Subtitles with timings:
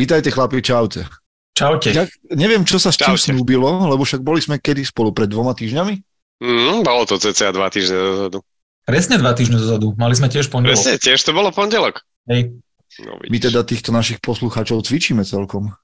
[0.00, 1.04] Vítajte chlapi, čaute.
[1.52, 1.92] Čaute.
[1.92, 3.36] Ja neviem, čo sa s čím Čaute.
[3.36, 5.94] snúbilo, lebo však boli sme kedy spolu pred dvoma týždňami.
[6.40, 8.40] Mm, bolo to cca dva týždne dozadu.
[8.88, 9.92] Presne dva týždne dozadu.
[10.00, 10.72] Mali sme tiež pondelok.
[10.72, 12.00] Presne, tiež to bolo pondelok.
[12.32, 12.56] Hej.
[13.04, 15.76] No, My teda týchto našich poslucháčov cvičíme celkom.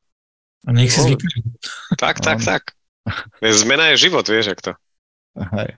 [0.64, 1.45] A nech si zvykli.
[2.01, 2.73] Tak, tak, tak.
[3.39, 4.73] Zmena je život, vieš, ak to.
[5.37, 5.77] Hej.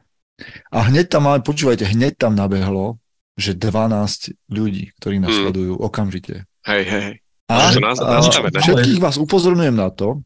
[0.70, 3.02] A hneď tam, ale počúvajte, hneď tam nabehlo,
[3.34, 5.50] že 12 ľudí, ktorí nás Hmm.
[5.50, 6.47] sledujú okamžite.
[6.64, 7.06] Hej, hej,
[7.48, 7.57] hej.
[7.57, 8.61] A, Môžu nás- a nastavené.
[8.61, 10.20] všetkých vás upozorňujem na to,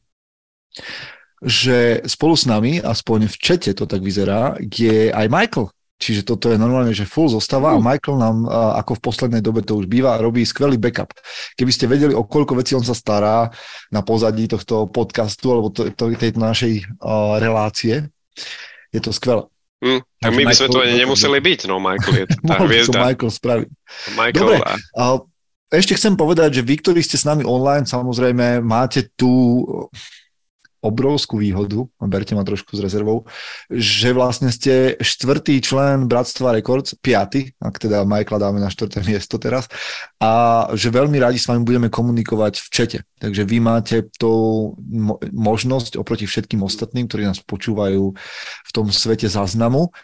[1.42, 5.70] že spolu s nami, aspoň v čete to tak vyzerá, je aj Michael.
[6.02, 9.78] Čiže toto je normálne, že full zostava a Michael nám, ako v poslednej dobe to
[9.78, 11.14] už býva, robí skvelý backup.
[11.54, 13.54] Keby ste vedeli, o koľko vecí on sa stará
[13.94, 18.10] na pozadí tohto podcastu alebo to, to, tejto našej uh, relácie,
[18.90, 19.46] je to skvelé.
[19.78, 22.64] Hm, tak my by sme tu ani nemuseli byť, no Michael je tá by to
[22.66, 22.98] hviezda.
[22.98, 23.68] Michael spraviť.
[24.18, 24.58] Michael Dobre.
[24.58, 25.04] a A
[25.72, 29.64] ešte chcem povedať, že vy, ktorí ste s nami online, samozrejme máte tú
[30.82, 33.22] obrovskú výhodu, berte ma trošku s rezervou,
[33.70, 39.38] že vlastne ste štvrtý člen Bratstva Records, piaty, ak teda Michaela dáme na štvrté miesto
[39.38, 39.70] teraz,
[40.18, 42.98] a že veľmi radi s vami budeme komunikovať v čete.
[43.22, 48.10] Takže vy máte tú mo- možnosť oproti všetkým ostatným, ktorí nás počúvajú
[48.66, 49.94] v tom svete záznamu,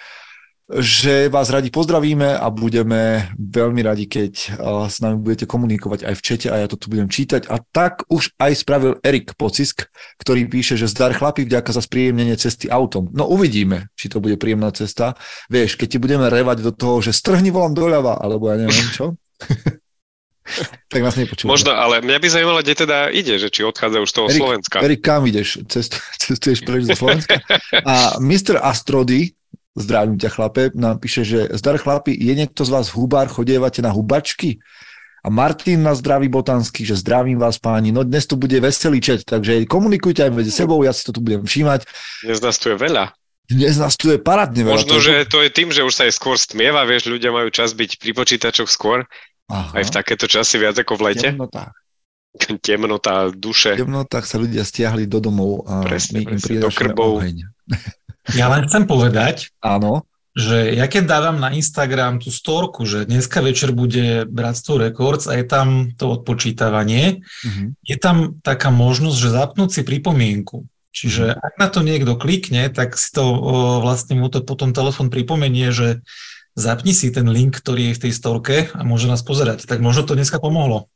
[0.69, 6.15] že vás radi pozdravíme a budeme veľmi radi, keď uh, s nami budete komunikovať aj
[6.21, 7.49] v čete a ja to tu budem čítať.
[7.49, 9.89] A tak už aj spravil Erik Pocisk,
[10.21, 13.09] ktorý píše, že zdar chlapi, vďaka za spríjemnenie cesty autom.
[13.17, 15.17] No uvidíme, či to bude príjemná cesta.
[15.49, 19.17] Vieš, keď ti budeme revať do toho, že strhni volám doľava, alebo ja neviem čo,
[20.93, 21.49] tak nás nepočúva.
[21.49, 24.41] možno, ale mňa by zaujímalo, kde teda ide, že či odchádza už z toho Erik,
[24.41, 24.77] Slovenska.
[24.85, 25.65] Erik, kam ideš?
[25.69, 27.41] Cest, cestuješ preč zo Slovenska?
[27.73, 28.61] A Mr.
[28.61, 29.33] Astrody,
[29.79, 33.91] zdravím ťa chlape, nám píše, že zdar chlapi, je niekto z vás hubár, chodievate na
[33.91, 34.59] hubačky?
[35.19, 37.91] A Martin na zdraví botansky, že zdravím vás páni.
[37.91, 41.19] No dnes tu bude veselý čet, takže komunikujte aj medzi sebou, ja si to tu
[41.19, 41.85] budem všímať.
[42.23, 43.11] Dnes nás tu je veľa.
[43.51, 44.79] Dnes nás tu je parádne veľa.
[44.79, 47.75] Možno, že to je tým, že už sa aj skôr stmieva, vieš, ľudia majú čas
[47.75, 49.09] byť pri počítačoch skôr,
[49.51, 51.29] Aha, aj v takéto časy viac ako v lete.
[52.39, 53.75] Temnota, V duše.
[53.75, 57.19] temnotách sa ľudia stiahli do domov a Presne, my im presne, do krbov.
[57.19, 57.37] oheň.
[58.37, 60.09] Ja len chcem povedať, Áno,
[60.39, 65.35] že ja keď dávam na Instagram tú storku, že dneska večer bude Bratstvo Records a
[65.35, 67.75] je tam to odpočítavanie, mhm.
[67.83, 70.63] je tam taká možnosť, že zapnúť si pripomienku.
[70.89, 73.35] Čiže ak na to niekto klikne, tak si to o,
[73.85, 76.03] vlastne mu to potom telefon pripomenie, že
[76.59, 79.69] zapni si ten link, ktorý je v tej storke a môže nás pozerať.
[79.69, 80.91] Tak možno to dneska pomohlo.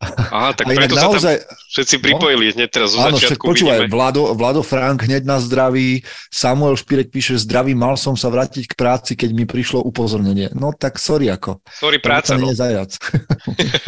[0.00, 1.36] Aha, tak preto sa tam naozaj,
[1.76, 3.92] všetci pripojili hneď teraz zo Áno, však začiatku počúvaj, vidíme.
[3.92, 6.00] Vlado, Vlado Frank hneď na zdraví,
[6.32, 10.48] Samuel Špirek píše, zdraví, mal som sa vrátiť k práci, keď mi prišlo upozornenie.
[10.56, 11.60] No tak sorry ako.
[11.68, 12.48] Sorry, práca, no.
[12.56, 12.96] zajac.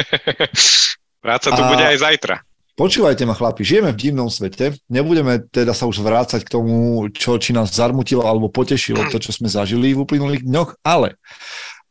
[1.24, 2.36] práca tu A- bude aj zajtra.
[2.72, 7.36] Počúvajte ma chlapi, žijeme v divnom svete, nebudeme teda sa už vrácať k tomu, čo
[7.36, 11.20] či nás zarmutilo alebo potešilo to, čo sme zažili v uplynulých dňoch, ale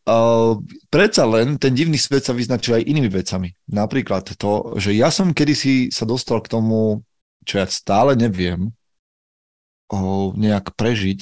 [0.07, 0.57] uh,
[0.89, 3.53] predsa len ten divný svet sa vyznačuje aj inými vecami.
[3.69, 7.05] Napríklad to, že ja som kedysi sa dostal k tomu,
[7.45, 8.71] čo ja stále neviem
[9.93, 11.19] uh, nejak prežiť,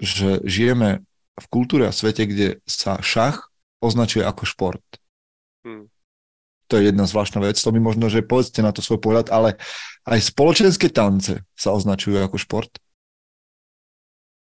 [0.00, 1.04] že žijeme
[1.40, 3.48] v kultúre a svete, kde sa šach
[3.80, 4.84] označuje ako šport.
[5.64, 5.88] Hmm.
[6.70, 9.58] To je jedna zvláštna vec, to mi možno, že povedzte na to svoj pohľad, ale
[10.06, 12.70] aj spoločenské tance sa označujú ako šport.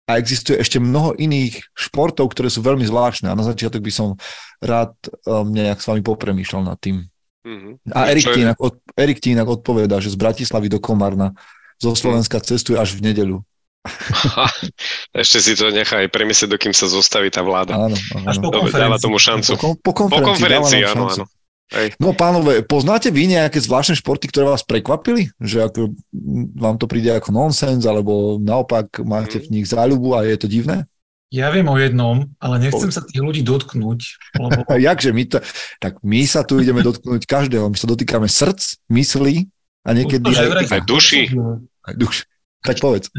[0.07, 3.27] A existuje ešte mnoho iných športov, ktoré sú veľmi zvláštne.
[3.27, 4.15] A na začiatok by som
[4.63, 4.95] rád
[5.27, 7.03] um, nejak s vami popremýšľal nad tým.
[7.43, 7.91] Mhm.
[7.91, 11.35] A Erik ti, inak, od, Erik ti inak odpovedá, že z Bratislavy do Komarna
[11.77, 13.37] zo Slovenska cestuje až v nedeľu.
[15.15, 17.75] Ešte si to nechaj premyslieť, dokým sa zostaví tá vláda.
[17.77, 17.95] Áno,
[18.27, 18.43] Až áno.
[18.43, 19.03] po Dobre, dáva konferencii.
[19.03, 19.51] tomu šancu.
[19.55, 21.21] Po, po Po konferencii, konferencii, dáva nám áno, šancu.
[21.23, 21.36] áno.
[21.67, 21.99] Hej.
[21.99, 25.27] No pánové, poznáte vy nejaké zvláštne športy, ktoré vás prekvapili?
[25.43, 25.79] Že ako,
[26.55, 30.87] vám to príde ako nonsens, alebo naopak máte v nich záľubu a je to divné?
[31.27, 33.99] Ja viem o jednom, ale nechcem sa tých ľudí dotknúť,
[34.39, 35.43] lebo jakže my to,
[35.83, 37.67] tak my sa tu ideme dotknúť každého.
[37.67, 39.51] My sa dotýkame srdc, myslí
[39.83, 41.35] a niekedy aj, vraj aj duši.
[41.83, 42.23] aj duš.
[42.63, 43.11] Tak povedz.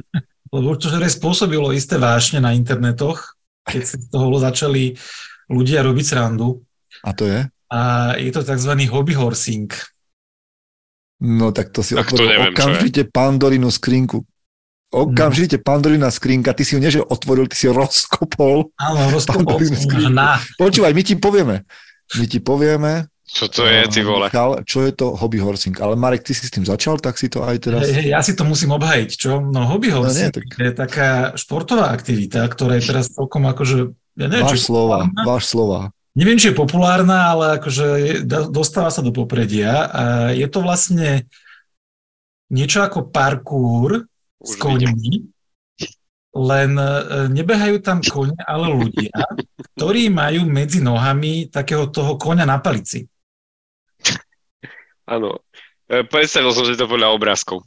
[0.48, 3.36] Lebo to, že spôsobilo isté vášne na internetoch,
[3.68, 4.96] keď si z toho začali
[5.52, 6.64] ľudia robiť srandu.
[7.04, 7.44] A to je?
[7.68, 7.78] A
[8.16, 8.72] je to tzv.
[8.88, 9.68] hobby horsing.
[11.18, 14.22] No tak to si Tak to otvoril neviem, čo okamžite pandorinu skrinku.
[14.88, 18.72] Okamžite pandorina skrinka, ty si ju nie, že otvoril, ty si ju rozkopol.
[18.80, 19.60] Áno, rozkopol
[20.08, 20.40] na.
[20.56, 21.68] Počúvaj, my ti povieme.
[22.16, 24.32] My ti povieme, Čo to je, ty vole?
[24.32, 25.76] Michal, čo je to hobby horsing?
[25.76, 27.84] Ale Marek, ty si s tým začal, tak si to aj teraz...
[27.84, 29.44] Hej, hej, ja si to musím obhajiť, čo?
[29.44, 33.92] No hobby No horsing nie, tak- je taká športová aktivita, ktorá je teraz celkom akože,
[34.16, 35.92] ja neviem, Váš či- slova, váš slova.
[36.18, 37.86] Neviem, či je populárna, ale akože
[38.50, 39.86] dostáva sa do popredia.
[39.86, 40.02] A
[40.34, 41.30] je to vlastne
[42.50, 45.30] niečo ako parkour Už s koňmi,
[46.34, 46.90] len e,
[47.30, 49.14] nebehajú tam kone, ale ľudia,
[49.78, 53.06] ktorí majú medzi nohami takého toho koňa na palici.
[55.08, 55.40] Áno.
[55.88, 57.64] Predstavil som si to podľa obrázkov.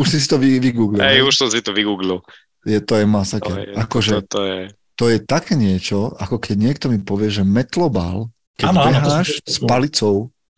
[0.00, 1.04] Už si to vy, vygooglil.
[1.04, 2.24] Hej, už som si to vygooglil.
[2.64, 3.52] Je, to je masaker.
[3.52, 4.58] To je, akože, to, to, je...
[4.98, 9.46] to je také niečo, ako keď niekto mi povie, že metlobal, keď ano, beháš ano,
[9.46, 10.14] s palicou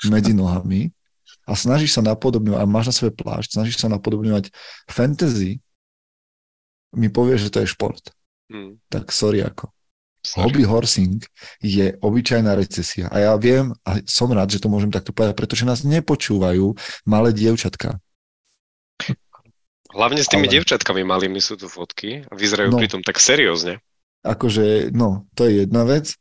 [0.09, 0.97] medzi nohami
[1.45, 4.49] a snažíš sa napodobňovať, a máš na sebe plášť, snažíš sa napodobňovať
[4.89, 5.61] fantasy,
[6.97, 8.01] mi povie, že to je šport.
[8.49, 8.81] Hmm.
[8.89, 9.69] Tak sorry ako.
[10.21, 10.41] Sorry.
[10.49, 11.21] Hobby horsing
[11.61, 13.09] je obyčajná recesia.
[13.13, 17.33] A ja viem, a som rád, že to môžem takto povedať, pretože nás nepočúvajú malé
[17.33, 18.01] dievčatka.
[19.91, 20.53] Hlavne s tými Ale...
[20.61, 23.81] dievčatkami malými sú tu fotky a vyzerajú no, pritom tak seriózne.
[24.21, 26.13] Akože, no, to je jedna vec,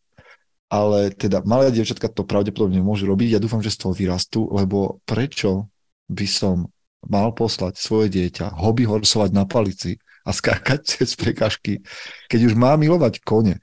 [0.72, 3.36] ale teda malé dievčatka to pravdepodobne môžu robiť.
[3.36, 5.68] Ja dúfam, že z toho vyrastú, lebo prečo
[6.08, 6.70] by som
[7.04, 11.84] mal poslať svoje dieťa hobby horsovať na palici a skákať cez prekažky,
[12.32, 13.60] keď už má milovať kone,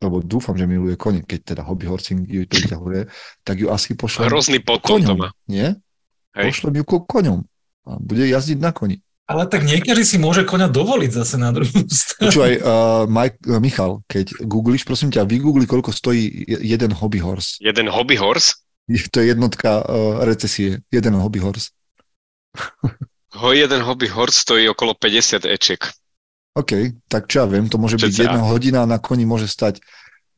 [0.00, 3.12] lebo dúfam, že miluje kone, keď teda hobby horsing ju priťahuje,
[3.44, 5.76] tak ju asi pošlem Hrozný potom koňom, nie?
[6.32, 6.44] Hej.
[6.48, 7.44] Pošlem ju ko koňom
[7.84, 9.04] a bude jazdiť na koni.
[9.30, 12.34] Ale tak niekedy si môže koňa dovoliť zase na druhú stranu.
[12.34, 17.62] Počúvaj, uh, Mike, uh, Michal, keď googliš, prosím ťa, vygoogli, koľko stojí jeden hobby horse.
[17.62, 18.58] Jeden hobby horse?
[18.90, 20.82] To je jednotka uh, recesie.
[20.90, 21.70] Jeden hobby horse.
[23.38, 25.94] Ho, jeden hobby horse stojí okolo 50 eček.
[26.58, 29.78] OK, tak čo ja viem, to môže Čiže byť jedna hodina na koni môže stať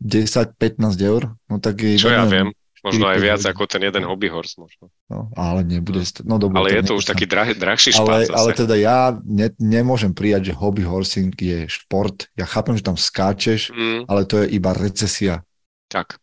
[0.05, 1.33] 10-15 eur.
[1.49, 2.53] No tak je čo ja viem,
[2.85, 3.53] možno aj viac hodin.
[3.57, 4.93] ako ten jeden hobby horse možno.
[5.13, 6.25] No, ale nebude stať.
[6.25, 8.39] No, dobre, ale je to už taký drah, drahší špát ale, zase.
[8.41, 8.99] ale teda ja
[9.29, 12.33] ne, nemôžem prijať, že hobby horsing je šport.
[12.33, 14.09] Ja chápem, že tam skáčeš, mm.
[14.09, 15.45] ale to je iba recesia.
[15.93, 16.17] Tak.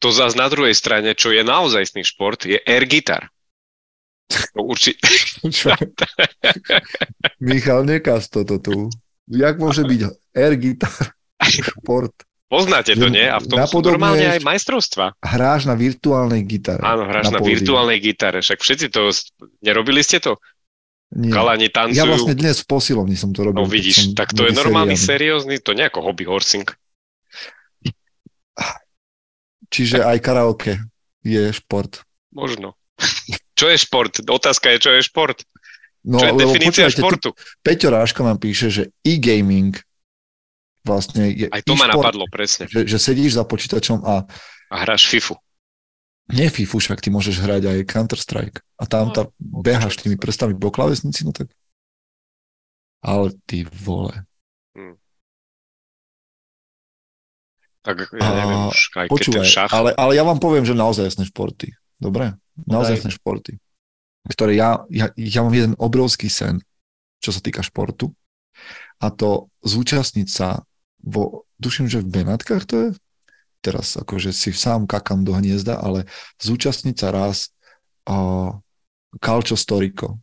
[0.00, 3.28] To zase na druhej strane, čo je naozajstný šport, je air guitar.
[4.56, 5.04] No určite.
[7.52, 8.88] Michal, nekaz toto tu.
[9.28, 10.00] Jak môže byť
[10.32, 11.12] air guitar
[11.44, 12.16] šport?
[12.52, 13.24] Poznáte to, nie?
[13.24, 15.16] A v tom sú normálne aj majstrovstva.
[15.24, 16.84] Hráš na virtuálnej gitare.
[16.84, 18.44] Áno, hráš na, na virtuálnej gitare.
[18.44, 19.08] Však všetci to...
[19.64, 20.36] Nerobili ste to?
[21.16, 21.32] Nie.
[21.32, 21.96] Kalani tancujú.
[21.96, 23.64] Ja vlastne dnes v posilovni som to robil.
[23.64, 26.68] No vidíš, tak to je normálny, seriózny, to nie ako hobby horsing.
[29.72, 30.76] Čiže aj karaoke
[31.24, 32.04] je šport.
[32.36, 32.76] Možno.
[33.56, 34.12] Čo je šport?
[34.28, 35.38] Otázka je, čo je šport?
[36.02, 37.30] No, čo je definícia športu?
[37.30, 39.78] Tu, Peťo Ráška nám píše, že e-gaming
[40.82, 42.66] vlastne je Aj to ma napadlo, presne.
[42.66, 44.26] Že, že sedíš za počítačom a...
[44.72, 45.38] A hráš FIFU.
[46.30, 48.58] Nie FIFU, však ty môžeš hrať aj Counter-Strike.
[48.78, 51.50] A tam no, tá, no, behaš tými prstami po klavesnici, no tak...
[53.02, 54.14] Ale ty vole.
[54.78, 54.94] Hmm.
[57.82, 59.70] Tak ja neviem už, aj počúvaj, keď ten šach...
[59.74, 61.74] Ale, ale ja vám poviem, že naozaj jasné športy.
[61.98, 62.38] Dobre?
[62.62, 63.10] Naozaj okay.
[63.10, 63.52] športy.
[64.22, 66.62] Ktoré ja, ja, ja mám jeden obrovský sen,
[67.18, 68.14] čo sa týka športu.
[69.02, 70.62] A to zúčastniť sa
[71.02, 72.88] vo, duším, že v Benátkach to je,
[73.62, 76.10] teraz akože si sám kakam do hniezda, ale
[76.42, 77.54] zúčastniť sa raz
[78.10, 78.56] uh,
[79.22, 80.18] Calcio Storico.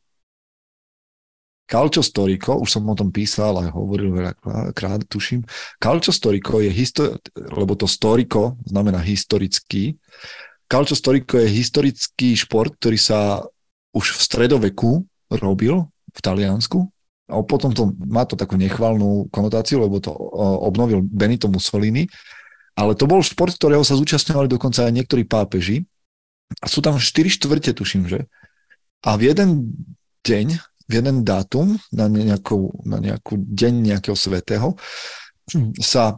[1.69, 5.45] Calcio Storico, už som o tom písal aj hovoril veľakrát, tuším.
[5.77, 9.93] Calcio Storico je, histo- lebo to Storico znamená historický,
[10.69, 13.41] Calcio Storico je historický šport, ktorý sa
[13.89, 15.01] už v stredoveku
[15.33, 16.85] robil v Taliansku
[17.29, 20.09] a potom to má to takú nechvalnú konotáciu, lebo to
[20.65, 22.09] obnovil Benito Mussolini,
[22.73, 25.85] ale to bol šport, ktorého sa zúčastňovali dokonca aj niektorí pápeži
[26.59, 28.25] a sú tam 4 štvrte, tuším, že?
[29.05, 29.77] A v jeden
[30.25, 30.47] deň,
[30.89, 34.73] v jeden dátum, na nejakú, na nejakú deň nejakého svetého,
[35.77, 36.17] sa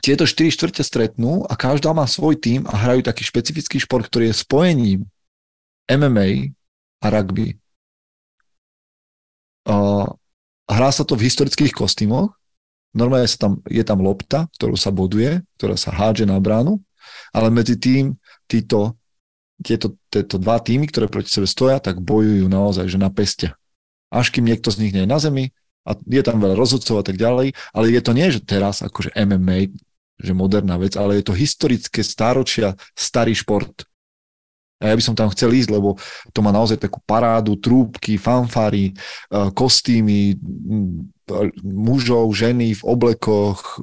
[0.00, 4.32] tieto 4 štvrte stretnú a každá má svoj tým a hrajú taký špecifický šport, ktorý
[4.32, 5.00] je spojením
[5.90, 6.54] MMA
[7.02, 7.58] a rugby.
[10.68, 12.36] Hrá sa to v historických kostýmoch,
[12.92, 16.80] normálne sa tam, je tam lopta, ktorú sa boduje, ktorá sa hádže na bránu,
[17.32, 18.96] ale medzi tým títo,
[19.64, 23.52] tieto, tieto dva týmy, ktoré proti sebe stoja, tak bojujú naozaj, že na peste.
[24.08, 25.52] Až kým niekto z nich nie je na zemi,
[25.88, 29.16] a je tam veľa rozhodcov a tak ďalej, ale je to nie, že teraz akože
[29.16, 29.72] MMA,
[30.20, 33.87] že moderná vec, ale je to historické stáročia, starý šport.
[34.78, 35.98] A ja by som tam chcel ísť, lebo
[36.30, 40.38] to má naozaj takú parádu, trúbky, fanfary, eh, kostýmy,
[41.62, 43.82] mužov, ženy v oblekoch.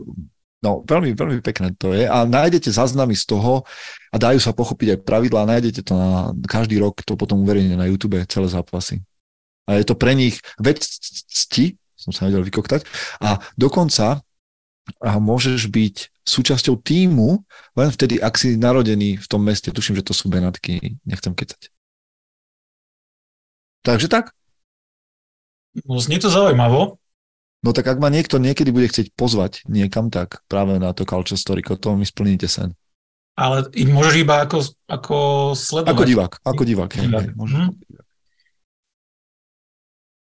[0.65, 2.09] No, veľmi, veľmi pekné to je.
[2.09, 3.61] A nájdete záznamy z toho
[4.09, 5.45] a dajú sa pochopiť aj pravidlá.
[5.45, 9.05] Nájdete to na každý rok, to potom uverejne na YouTube, celé zápasy.
[9.69, 12.81] A je to pre nich vec cti, som sa nevedel vykoktať.
[13.21, 14.24] A dokonca
[15.01, 17.41] a môžeš byť súčasťou týmu
[17.73, 19.73] len vtedy, ak si narodený v tom meste.
[19.73, 21.69] Tuším, že to sú Benátky, nechcem kecať.
[23.81, 24.33] Takže tak.
[25.85, 26.97] No, znie to zaujímavo.
[27.61, 31.37] No tak ak ma niekto niekedy bude chcieť pozvať niekam, tak práve na to Culture
[31.37, 32.77] Story, to mi splníte sen.
[33.35, 35.15] Ale môžeš iba ako, ako
[35.57, 35.91] sledovať.
[35.91, 36.91] Ako divák, ako divák.
[36.95, 37.67] Hej, hej, môžeš Mhm.
[37.83, 38.05] divák.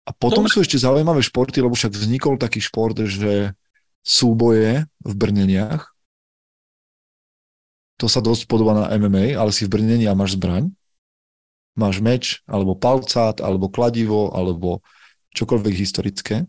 [0.08, 0.52] A potom Dobre.
[0.52, 3.52] sú ešte zaujímavé športy, lebo však vznikol taký šport, že
[4.08, 5.92] súboje v brneniach.
[8.00, 10.72] To sa dosť podobá na MMA, ale si v brnení a máš zbraň.
[11.76, 14.80] Máš meč, alebo palcát, alebo kladivo, alebo
[15.36, 16.48] čokoľvek historické.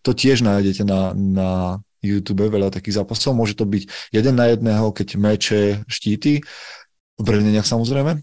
[0.00, 1.50] To tiež nájdete na, na
[2.00, 3.36] YouTube, veľa takých zápasov.
[3.36, 6.40] Môže to byť jeden na jedného, keď meče, štíty,
[7.20, 8.16] v brneniach samozrejme,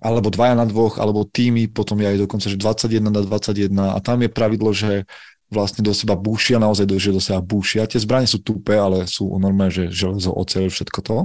[0.00, 3.98] alebo dvaja na dvoch, alebo týmy, potom je aj dokonca, že 21 na 21 a
[4.00, 5.04] tam je pravidlo, že
[5.50, 7.84] vlastne do seba búšia, naozaj do, že do seba búšia.
[7.90, 11.18] Tie zbranie sú tupé, ale sú normálne, že železo, oceľ, všetko to.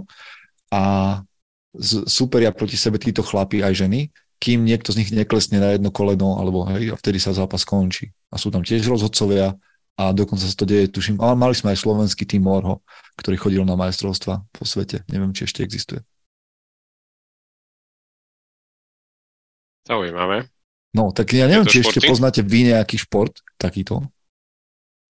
[0.74, 0.82] A
[2.10, 4.10] superia proti sebe títo chlapi aj ženy,
[4.42, 8.12] kým niekto z nich neklesne na jedno koleno, alebo hej, a vtedy sa zápas končí.
[8.34, 9.56] A sú tam tiež rozhodcovia
[9.96, 12.84] a dokonca sa to deje, tuším, ale mali sme aj slovenský tým Morho,
[13.16, 15.08] ktorý chodil na majstrovstva po svete.
[15.08, 16.04] Neviem, či ešte existuje.
[19.86, 20.50] Zaujímavé.
[20.96, 22.10] No, tak ja neviem, či ešte športy?
[22.10, 24.04] poznáte vy nejaký šport takýto.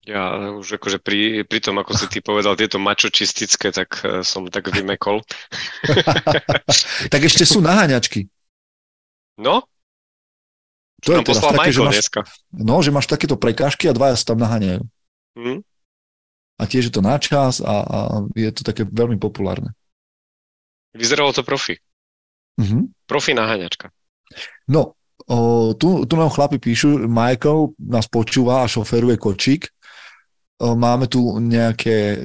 [0.06, 4.46] Ja už akože pri, pri tom, ako si ty povedal, tieto mačočistické, tak eh, som
[4.46, 5.26] tak vymekol.
[7.12, 8.30] tak ešte sú naháňačky.
[9.36, 9.66] No,
[11.04, 12.20] To je teraz také, že máš, dneska.
[12.54, 14.86] no, že máš takéto prekážky a dvaja sa tam naháňajú.
[15.36, 15.60] Hm?
[16.56, 17.98] A tiež je to na čas a, a
[18.32, 19.76] je to také veľmi populárne.
[20.96, 21.76] Vyzeralo to profi.
[22.56, 22.94] Mhm.
[23.04, 23.92] Profi naháňačka.
[24.72, 24.96] No,
[25.28, 25.36] o,
[25.76, 29.68] tu, tu nám chlapi píšu, Michael nás počúva a šoferuje kočík.
[30.56, 32.16] Máme tu nejaké,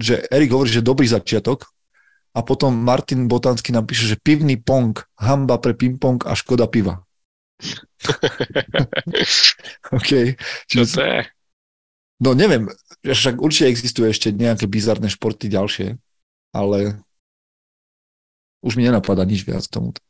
[0.00, 1.68] že Erik hovorí, že dobrý začiatok
[2.32, 7.04] a potom Martin Botanský nám píše, že pivný pong, hamba pre ping-pong a škoda piva.
[9.96, 10.10] OK.
[10.64, 11.20] Čo Čiže, to je?
[12.24, 12.72] no neviem,
[13.04, 16.00] však určite existujú ešte nejaké bizarné športy ďalšie,
[16.56, 17.04] ale
[18.64, 20.00] už mi nenapadá nič viac k tomuto.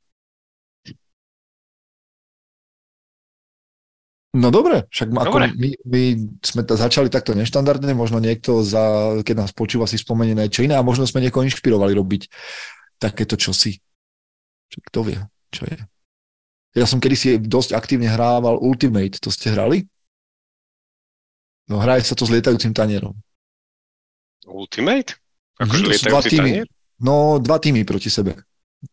[4.30, 5.50] No dobre, však ako Dobre.
[5.58, 6.02] my, my
[6.38, 10.62] sme to začali takto neštandardne, možno niekto, za, keď nás počúva, si spomenie na niečo
[10.62, 12.30] iné a možno sme niekoho inšpirovali robiť
[13.02, 13.82] takéto čosi.
[14.70, 15.18] Čo, kto vie,
[15.50, 15.82] čo je.
[16.78, 19.90] Ja som kedysi dosť aktívne hrával Ultimate, to ste hrali?
[21.66, 23.18] No hraje sa to s lietajúcim tanierom.
[24.46, 25.18] Ultimate?
[25.58, 26.50] Mhm, Akože to sú dva lietajúci týmy.
[26.62, 26.66] tanier?
[27.02, 28.38] No, dva týmy proti sebe,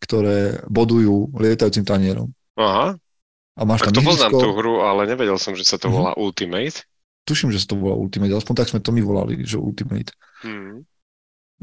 [0.02, 2.34] ktoré bodujú lietajúcim tanierom.
[2.58, 2.98] Aha,
[3.58, 4.40] A máš tak tam to poznám ihrisko.
[4.40, 5.94] tú hru, ale nevedel som, že sa to Mhm.
[5.94, 6.86] volá Ultimate.
[7.24, 10.14] Tuším, že sa to volá Ultimate, aspoň tak sme to my volali, že Ultimate.
[10.42, 10.86] Hm.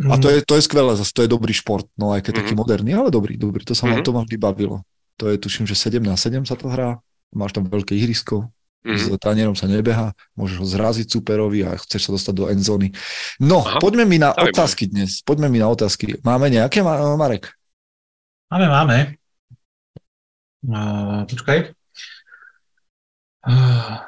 [0.04, 2.52] A to je, to je skvelé, zase to je dobrý šport, no aj keď taký
[2.52, 2.58] Mhm.
[2.58, 4.02] moderný, ale dobrý, dobrý, to sa ma, Mhm.
[4.02, 4.82] to ma vždy bavilo.
[5.16, 6.98] To je, tuším, že 7 na 7 sa to hrá,
[7.30, 8.50] máš tam veľké ihrisko,
[8.82, 9.16] s Mhm.
[9.16, 12.90] tanierom sa nebeha, môžeš ho zraziť superovi a chceš sa dostať do endzóny.
[13.38, 16.18] No, Aha, poďme mi na otázky dnes, poďme mi na otázky.
[16.20, 17.54] Máme nejaké, Ma- Marek?
[18.50, 18.96] Máme, máme.
[20.62, 21.70] Uh, počkaj.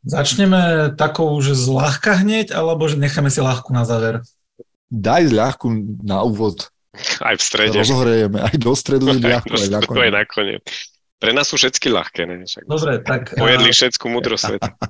[0.00, 4.24] Začneme takou, že zľahka hneď, alebo že necháme si ľahku na záver?
[4.88, 5.68] Daj ľahku
[6.00, 6.72] na úvod,
[7.20, 7.78] Aj v strede.
[7.78, 10.12] rozohrejeme, aj do stredu je ľahko, aj to je nakoniec.
[10.12, 10.64] nakoniec.
[11.20, 12.48] Pre nás sú všetky ľahké, ne?
[12.48, 14.72] Však Dobre, tak Pojedli uh, všetku múdrosť sveta.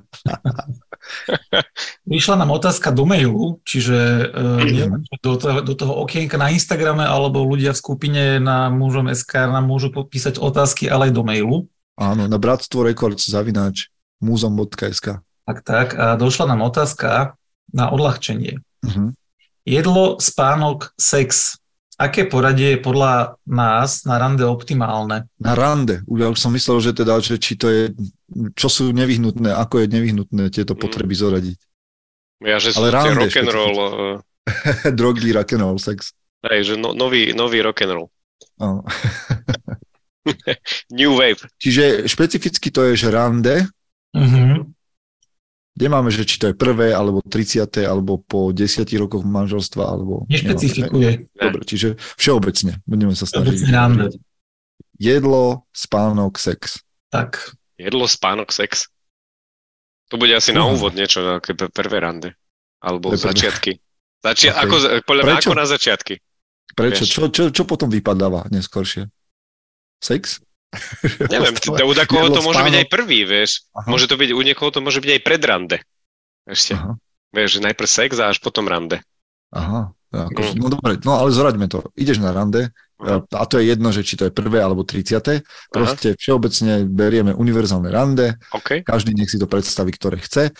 [2.07, 3.99] prišla nám otázka do mailu, čiže
[4.31, 9.11] uh, nielen do, toho, do toho okienka na Instagrame, alebo ľudia v skupine na mužom
[9.11, 11.59] SK nám môžu popísať otázky, ale aj do mailu.
[12.01, 13.93] Áno, na Bratstvo Records zavináč
[14.25, 15.21] múzom.sk.
[15.21, 15.89] Tak, tak.
[15.95, 17.37] A došla nám otázka
[17.71, 18.57] na odľahčenie.
[18.81, 19.13] Uh-huh.
[19.69, 21.61] Jedlo, spánok, sex.
[22.01, 25.29] Aké poradie je podľa nás na rande optimálne?
[25.37, 26.01] Na rande.
[26.09, 27.93] Ja už som myslel, že teda, že či to je,
[28.57, 30.81] čo sú nevyhnutné, ako je nevyhnutné tieto Mm.
[30.81, 31.59] potreby zoradiť.
[32.41, 33.77] Ja, že sú Ale tie rande rock'n'roll,
[34.97, 36.17] Drogy, rock'n'roll, sex.
[36.49, 38.09] hej, že no, nový, nový rock'n'roll.
[38.57, 38.81] Áno.
[40.93, 41.41] New wave.
[41.57, 43.67] Čiže špecificky to je, že rande,
[44.11, 44.67] Uh-huh.
[45.71, 47.63] kde máme, že či to je prvé, alebo 30.
[47.81, 48.67] alebo po 10
[48.99, 50.27] rokoch manželstva, alebo...
[50.27, 51.31] Nešpecifikuje.
[51.33, 52.83] Dobre, čiže všeobecne.
[52.85, 53.55] Budeme sa snažiť.
[53.55, 54.07] Všeobecne rande.
[54.99, 56.83] Jedlo, spánok, sex.
[57.09, 57.55] Tak.
[57.79, 58.91] Jedlo, spánok, sex.
[60.11, 60.75] To bude asi na Uha.
[60.75, 62.35] úvod niečo, také p- prvé rande.
[62.83, 63.31] Alebo prvé.
[63.31, 63.79] začiatky.
[64.21, 64.63] Začia- Okay.
[64.67, 64.75] ako,
[65.07, 65.49] podľa mňa Prečo?
[65.49, 66.15] ako na začiatky.
[66.75, 67.03] Prečo?
[67.07, 67.11] Vieš.
[67.11, 69.07] Čo, čo, čo potom vypadáva neskôršie?
[70.01, 70.41] Sex?
[71.33, 73.69] Neviem, Ostalo- t- u takoho to môže byť aj prvý, vieš.
[73.75, 73.89] Aha.
[73.91, 75.77] Môže to byť, u niekoho to môže byť aj predrande.
[76.49, 76.75] Ešte.
[76.75, 76.97] Aha.
[77.31, 79.03] Vieš, že najprv sex a až potom rande.
[79.51, 80.59] Aha, ako, mm.
[80.59, 81.87] no dobre, no ale zoraďme to.
[81.95, 83.23] Ideš na rande Aha.
[83.23, 85.43] a to je jedno, že či to je prvé alebo 30.
[85.71, 88.83] Proste všeobecne berieme univerzálne rande, OK.
[88.83, 90.55] každý nech si to predstaví, ktoré chce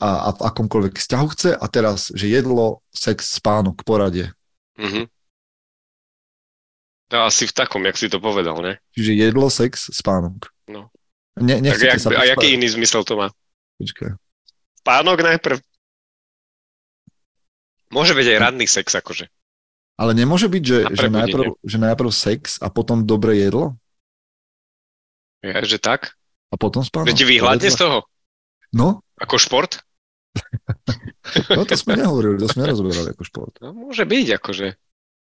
[0.00, 4.30] a, a v akomkoľvek vzťahu chce a teraz, že jedlo, sex, spánok, poradie.
[4.78, 5.06] Mhm.
[7.10, 8.78] No asi v takom, jak si to povedal, ne?
[8.94, 10.46] Čiže jedlo, sex, spánok.
[10.70, 10.94] No.
[11.42, 13.34] Ne, Tak jak, sa a jaký iný zmysel to má?
[13.82, 14.14] Počkaj.
[14.78, 15.58] Spánok najprv.
[17.90, 19.26] Môže byť aj ranný sex, akože.
[19.98, 23.76] Ale nemôže byť, že, že, najprv, že najprv sex a potom dobré jedlo
[25.44, 26.14] Ja, že tak?
[26.50, 27.10] a potom spánok?
[27.10, 27.98] Že ti vyhľadne z toho?
[28.70, 29.82] No, Ako šport?
[31.58, 33.54] no to sme nehovorili, to sme nerozoberali ako šport.
[33.58, 34.66] No, môže byť, akože.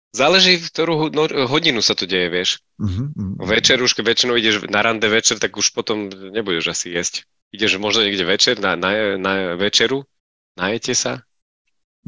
[0.09, 2.51] Záleží, v ktorú no, hodinu sa to deje, vieš.
[2.81, 3.45] Uh-huh, uh-huh.
[3.45, 7.29] Večer už, keď väčšinou ideš na rande večer, tak už potom nebudeš asi jesť.
[7.53, 10.09] Ideš možno niekde večer na, na, na večeru,
[10.57, 11.25] najete sa.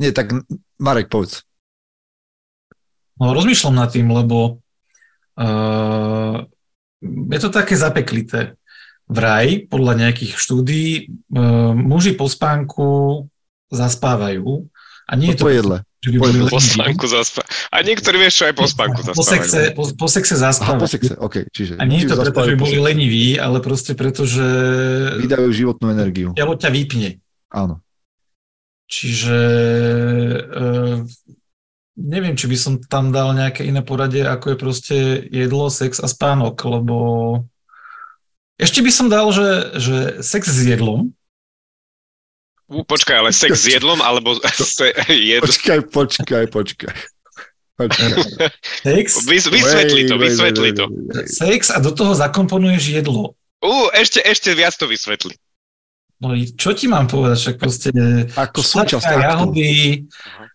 [0.01, 0.33] Nie, tak
[0.81, 1.45] Marek, povedz.
[3.21, 4.65] No, rozmýšľam nad tým, lebo
[5.37, 6.37] uh,
[7.05, 8.57] je to také zapeklité.
[9.11, 10.85] Vraj, podľa nejakých štúdí,
[11.37, 13.29] uh, muži po spánku
[13.69, 14.70] zaspávajú.
[15.11, 15.77] A nie je to, Po jedle.
[15.99, 16.39] že by po boli.
[16.47, 17.43] Po spánku zaspa.
[17.69, 19.75] A niektorí vieš čo aj po spánku Po sexe, zaspávajú.
[19.75, 20.79] po, po sexe Aha, zaspávajú.
[20.79, 21.37] po sexe, OK.
[21.51, 24.23] Čiže, A nie je to preto, že zaspávajú by po boli leniví, ale proste preto,
[24.23, 24.47] že
[25.19, 26.31] Vydajú životnú energiu.
[26.33, 27.19] telo ťa vypne.
[27.51, 27.83] Áno.
[28.87, 29.39] Čiže
[30.41, 30.99] uh,
[31.97, 36.07] neviem, či by som tam dal nejaké iné poradie, ako je proste jedlo, sex a
[36.07, 36.97] spánok, lebo
[38.57, 41.15] ešte by som dal, že, že sex s jedlom,
[42.71, 45.45] Počkaj, ale sex s jedlom, alebo se, jedlo.
[45.45, 46.95] Počkaj, počkaj, počkaj.
[47.75, 48.11] počkaj.
[48.87, 50.85] sex, Vys, vysvetli to, vysvetli to.
[51.27, 53.35] sex a do toho zakomponuješ jedlo.
[53.61, 55.35] Ú, ešte, ešte viac to vysvetli.
[56.21, 57.89] No i čo ti mám povedať, však proste
[58.37, 59.21] Ako súčasť aktu.
[59.25, 59.73] jahody,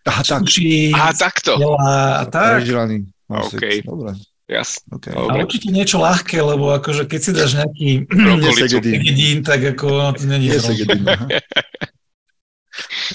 [0.06, 0.46] Aha, tak.
[0.46, 1.58] sushi, Aha, takto.
[1.58, 2.62] jela a tak.
[2.62, 3.10] Prežraný.
[3.26, 3.58] No, OK.
[3.58, 3.82] sex.
[3.82, 4.14] Dobre.
[4.46, 4.78] Jas.
[4.86, 5.10] Okay.
[5.10, 5.42] A Dobre.
[5.42, 8.78] určite niečo ľahké, lebo akože keď si dáš nejaký Brokolicu.
[8.78, 9.42] Segedín.
[9.42, 11.02] tak ako to není Je segedín.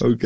[0.02, 0.24] OK.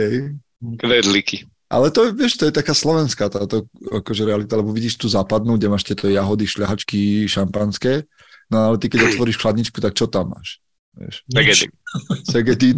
[0.80, 1.46] Kvedliky.
[1.66, 5.68] Ale to, vieš, to je taká slovenská táto akože realita, lebo vidíš tu západnú, kde
[5.68, 8.06] máš tieto jahody, šľahačky, šampanské,
[8.54, 10.62] no ale ty keď otvoríš chladničku, tak čo tam máš?
[10.96, 11.72] Vieš, Segedín.
[12.32, 12.78] segedín,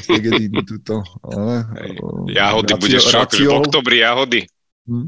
[0.00, 1.68] segedín, tuto, ale,
[2.32, 3.18] Jahody racio- budeš čo?
[3.20, 4.40] akože V oktobri jahody.
[4.88, 5.06] hm,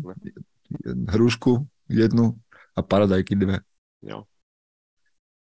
[1.08, 2.36] hrušku, jednu
[2.76, 3.64] a paradajky dve.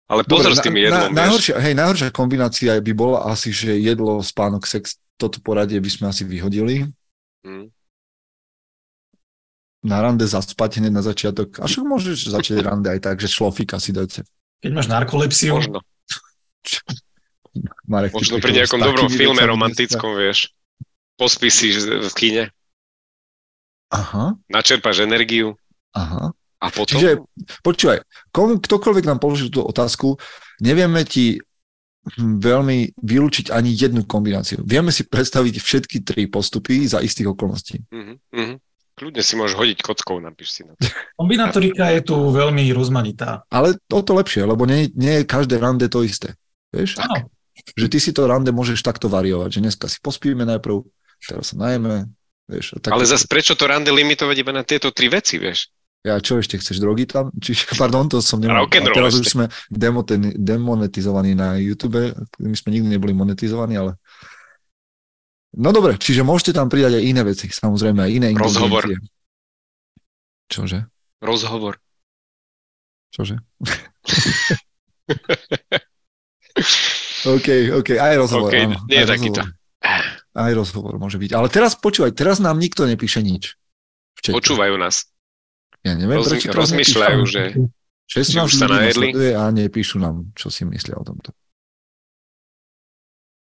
[0.09, 1.17] Ale pozor s tým na, jedlom, na, vieš.
[1.21, 6.05] najhoršia, hej, najhoršia kombinácia by bola asi, že jedlo, spánok, sex, toto poradie by sme
[6.07, 6.87] asi vyhodili.
[7.43, 7.67] Hm.
[9.83, 11.59] Na rande zaspať hneď na začiatok.
[11.59, 14.23] A však môžeš začať rande aj tak, že šlofika si dáte.
[14.63, 15.79] Keď máš narkolepsiu, Možno.
[17.91, 20.51] Marek, Možno pri nejakom dobrom filme romantickom, vieš.
[21.19, 22.57] Pospíš si v kine, dneska.
[23.89, 25.57] Aha, načerpáš energiu
[25.97, 26.29] aha.
[26.61, 27.01] a potom...
[27.01, 27.25] Čiže,
[27.65, 30.21] počúvaj, komu, ktokoľvek nám položil tú otázku,
[30.61, 31.41] nevieme ti
[32.17, 34.63] veľmi vylúčiť ani jednu kombináciu.
[34.65, 37.85] Vieme si predstaviť všetky tri postupy za istých okolností.
[37.91, 38.55] Mhm, mhm.
[38.99, 40.83] Kľudne si môžeš hodiť kockou, napíš si na to.
[41.19, 43.47] kombinatorika je tu veľmi rozmanitá.
[43.47, 46.35] Ale o to lepšie, lebo nie, nie je každé rande to isté.
[46.75, 46.99] Vieš?
[46.99, 47.31] Áno.
[47.79, 50.83] Že ty si to rande môžeš takto variovať, že dneska si pospíme najprv,
[51.23, 52.11] teraz sa najeme,
[52.51, 52.75] vieš.
[52.83, 55.71] Tak, Ale zase prečo to rande limitovať iba na tieto tri veci, vieš?
[55.99, 57.27] Ja čo ešte chceš, drogy tam?
[57.35, 58.63] Či, pardon, to som nemal.
[58.63, 63.99] A teraz už sme demoten, demonetizovaní na YouTube, my sme nikdy neboli monetizovaní, ale
[65.49, 68.85] No dobre, čiže môžete tam pridať aj iné veci, samozrejme aj iné Rozhovor.
[70.45, 70.85] Čože?
[71.25, 71.81] Rozhovor.
[73.09, 73.41] Čože?
[77.33, 77.47] OK,
[77.81, 78.53] OK, aj rozhovor.
[78.53, 79.41] OK, áno, nie aj takýto.
[79.41, 79.57] rozhovor.
[80.37, 81.33] Aj rozhovor môže byť.
[81.33, 83.57] Ale teraz počúvaj, teraz nám nikto nepíše nič.
[84.21, 85.09] Počúvajú nás.
[85.83, 87.55] Ja neviem, Rozmy- prečo rozmýšľajú, že...
[88.09, 89.13] 16 že už sa najedli.
[89.37, 91.29] a nepíšu nám, čo si myslia o tomto.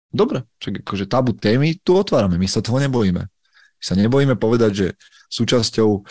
[0.07, 3.27] Dobre, čak akože tabu témy tu otvárame, my sa toho nebojíme.
[3.27, 4.87] My sa nebojíme povedať, že
[5.27, 6.07] súčasťou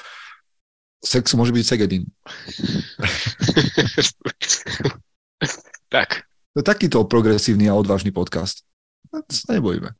[1.00, 2.04] sexu môže byť segedin.
[5.94, 8.66] tak, To je takýto progresívny a odvážny podcast.
[9.08, 9.96] No, to sa nebojíme.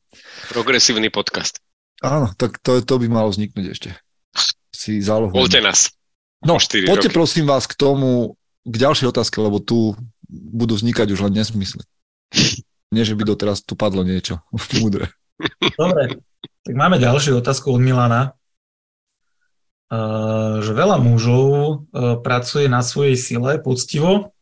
[0.53, 1.57] progresívny podcast.
[2.05, 3.89] Áno, tak to, to by malo vzniknúť ešte.
[4.69, 5.33] Si zálohujem.
[5.33, 5.89] Voľte nás.
[6.43, 7.17] No, o štyri poďte roky.
[7.17, 8.35] prosím vás k tomu,
[8.67, 9.95] k ďalšej otázke, lebo tu
[10.29, 11.83] budú vznikať už len nesmysly.
[12.93, 14.43] Nie, že by doteraz tu padlo niečo
[14.77, 15.09] múdre.
[15.81, 16.21] Dobre,
[16.63, 18.37] tak máme ďalšiu otázku od Milana.
[19.93, 24.33] Uh, že veľa mužov uh, pracuje na svojej sile poctivo,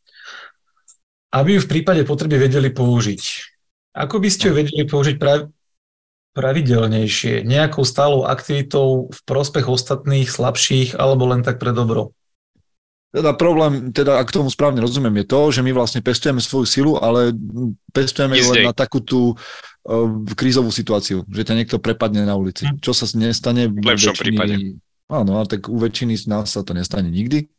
[1.31, 3.23] aby ju v prípade potreby vedeli použiť.
[3.91, 5.51] Ako by ste ju vedeli použiť práve...
[6.31, 12.15] pravidelnejšie, nejakou stálou aktivitou v prospech ostatných, slabších, alebo len tak pre dobro?
[13.11, 16.93] Teda problém, teda ak tomu správne rozumiem, je to, že my vlastne pestujeme svoju silu,
[16.95, 17.35] ale
[17.91, 22.63] pestujeme ju len na takú tú uh, krízovú situáciu, že ťa niekto prepadne na ulici.
[22.63, 22.79] Hm.
[22.79, 24.55] Čo sa nestane v lepšom väčšiny, prípade.
[25.11, 27.51] Áno, ale tak u väčšiny z nás sa to nestane nikdy.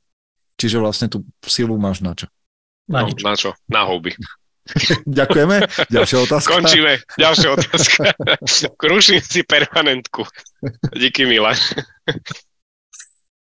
[0.57, 2.33] Čiže vlastne tú silu máš na čo?
[2.89, 3.53] Na, no, na čo?
[3.69, 4.17] Na houby.
[5.19, 5.57] Ďakujeme.
[5.91, 6.49] Ďalšia otázka.
[6.55, 6.93] Končíme.
[7.19, 8.03] Ďalšia otázka.
[8.83, 10.23] Kruším si permanentku.
[10.95, 11.59] Díky, Milan.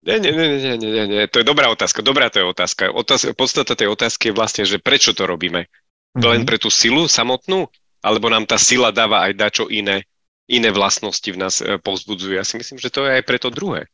[0.05, 1.23] Nie, nie, nie, nie, nie, nie, nie.
[1.33, 2.05] To je dobrá otázka.
[2.05, 2.93] Dobrá to je otázka.
[2.93, 5.65] Otáz, podstata tej otázky je vlastne, že prečo to robíme?
[5.65, 6.21] Mm-hmm.
[6.21, 7.71] Len pre tú silu samotnú?
[8.05, 10.05] Alebo nám tá sila dáva aj dačo iné,
[10.45, 12.37] iné vlastnosti v nás e, povzbudzuje?
[12.37, 13.89] Ja si myslím, že to je aj pre to druhé.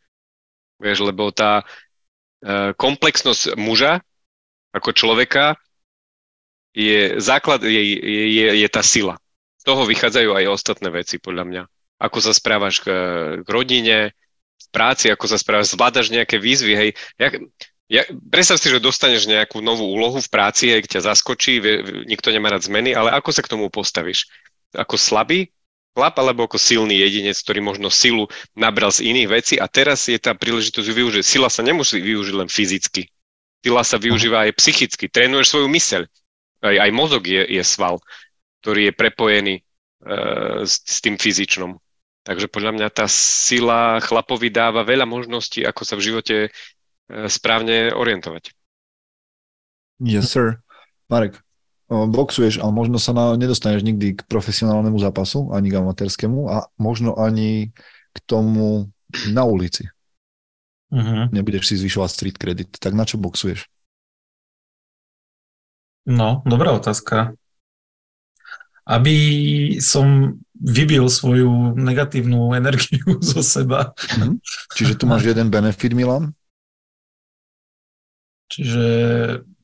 [0.83, 4.03] Vieš, lebo tá e, komplexnosť muža
[4.75, 5.55] ako človeka
[6.75, 9.19] je základ, je, je, je, je tá sila.
[9.61, 11.63] Z toho vychádzajú aj ostatné veci, podľa mňa.
[12.01, 12.87] Ako sa správaš k,
[13.45, 14.17] k rodine,
[14.61, 16.91] v práci, ako sa správaš, zvládaš nejaké výzvy, hej.
[17.21, 17.29] Ja,
[17.91, 22.31] ja, predstav si, že dostaneš nejakú novú úlohu v práci, hej, ťa zaskočí, vie, nikto
[22.33, 24.31] nemá rád zmeny, ale ako sa k tomu postavíš?
[24.73, 25.51] Ako slabý
[25.95, 30.17] chlap alebo ako silný jedinec, ktorý možno silu nabral z iných vecí a teraz je
[30.17, 31.25] tá príležitosť využiť.
[31.27, 33.11] Sila sa nemusí využiť len fyzicky.
[33.61, 35.11] Sila sa využíva aj psychicky.
[35.11, 36.03] Trénuješ svoju myseľ.
[36.61, 38.01] Aj, aj mozog je, je sval,
[38.61, 41.81] ktorý je prepojený uh, s, s tým fyzičnom.
[42.21, 46.49] Takže podľa mňa tá sila chlapovi dáva veľa možností, ako sa v živote e,
[47.33, 48.53] správne orientovať.
[50.05, 50.61] Yes, sir.
[51.09, 51.41] Marek,
[51.89, 57.17] boxuješ, ale možno sa na, nedostaneš nikdy k profesionálnemu zápasu, ani k amatérskému a možno
[57.17, 57.73] ani
[58.13, 58.93] k tomu
[59.33, 59.89] na ulici.
[60.93, 61.25] Uh-huh.
[61.33, 62.71] Nebudeš si zvyšovať street credit.
[62.77, 63.65] Tak na čo boxuješ?
[66.09, 67.37] No, dobrá otázka.
[68.89, 69.17] Aby
[69.85, 73.97] som vybil svoju negatívnu energiu zo seba.
[74.21, 74.41] Mm.
[74.77, 76.37] Čiže tu máš jeden benefit, Milan?
[78.51, 78.85] Čiže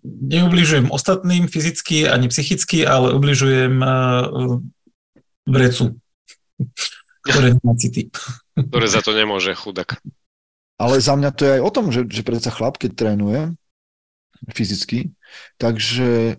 [0.06, 4.62] neubližujem ostatným fyzicky ani psychicky, ale ubližujem uh,
[5.42, 5.98] vrecu,
[7.26, 8.14] ktoré nemá city.
[8.54, 9.98] Ktoré za to nemôže, chudák.
[10.76, 13.56] Ale za mňa to je aj o tom, že, že predsa chlap, keď trénuje
[14.50, 15.12] fyzicky,
[15.56, 16.36] takže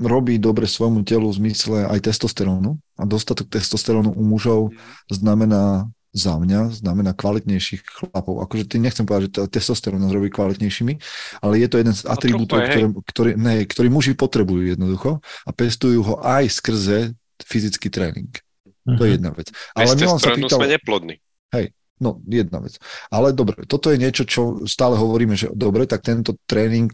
[0.00, 4.72] robí dobre svojmu telu v zmysle aj testosterónu a dostatok testosterónu u mužov
[5.12, 8.42] znamená za mňa, znamená kvalitnejších chlapov.
[8.42, 10.94] Akože ty nechcem povedať, že testosterón nás robí kvalitnejšími,
[11.38, 15.50] ale je to jeden z no, atribútov, ktoré, ktorý, ne, ktorý muži potrebujú jednoducho a
[15.54, 17.14] pestujú ho aj skrze
[17.46, 18.30] fyzický tréning.
[18.66, 18.98] Uh-huh.
[18.98, 19.16] To je mhm.
[19.22, 19.54] jedna vec.
[19.78, 21.14] Ale Bez sa pýtal, sme neplodní.
[21.54, 21.64] Hej,
[22.00, 22.80] no jedna vec.
[23.12, 26.90] Ale dobre, toto je niečo, čo stále hovoríme, že dobre, tak tento tréning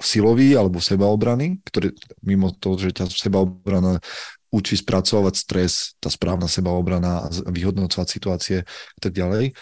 [0.00, 1.92] silový alebo sebaobrany, ktorý
[2.24, 4.00] mimo toho, že ťa sebaobrana
[4.50, 9.54] učí spracovať stres, tá správna sebaobrana, vyhodnocovať situácie a tak ďalej.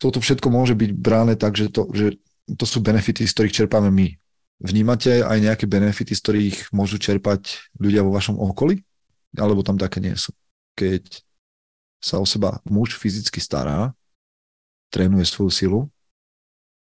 [0.00, 3.90] Toto všetko môže byť bráne tak, že to, že to sú benefity, z ktorých čerpáme
[3.92, 4.08] my.
[4.56, 8.80] Vnímate aj nejaké benefity, z ktorých môžu čerpať ľudia vo vašom okolí?
[9.36, 10.32] Alebo tam také nie sú?
[10.72, 11.25] Keď
[12.00, 13.92] sa o seba muž fyzicky stará,
[14.92, 15.80] trénuje svoju silu,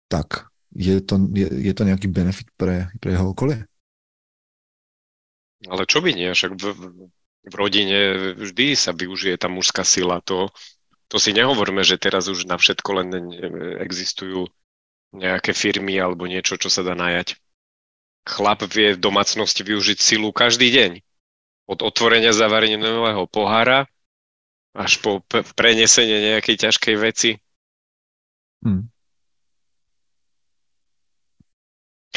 [0.08, 3.68] tak je to, je, je to nejaký benefit pre, pre jeho okolie?
[5.68, 6.32] Ale čo by nie?
[6.32, 6.64] Však v,
[7.46, 10.24] v rodine vždy sa využije tá mužská sila.
[10.26, 10.50] To,
[11.12, 13.08] to si nehovoríme, že teraz už na všetko len
[13.84, 14.50] existujú
[15.12, 17.36] nejaké firmy alebo niečo, čo sa dá najať.
[18.26, 20.92] Chlap vie v domácnosti využiť silu každý deň.
[21.68, 23.86] Od otvorenia zavareného pohára
[24.72, 25.20] až po
[25.56, 27.32] prenesenie nejakej ťažkej veci.
[28.64, 28.88] Hmm.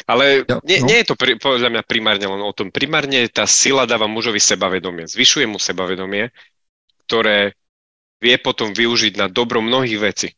[0.05, 0.87] Ale ja, nie, no.
[0.91, 2.69] nie je to pri, podľa mňa primárne len o tom.
[2.69, 5.07] Primárne tá sila dáva mužovi sebavedomie.
[5.07, 6.35] Zvyšuje mu sebavedomie,
[7.07, 7.55] ktoré
[8.19, 10.29] vie potom využiť na dobro mnohých vecí.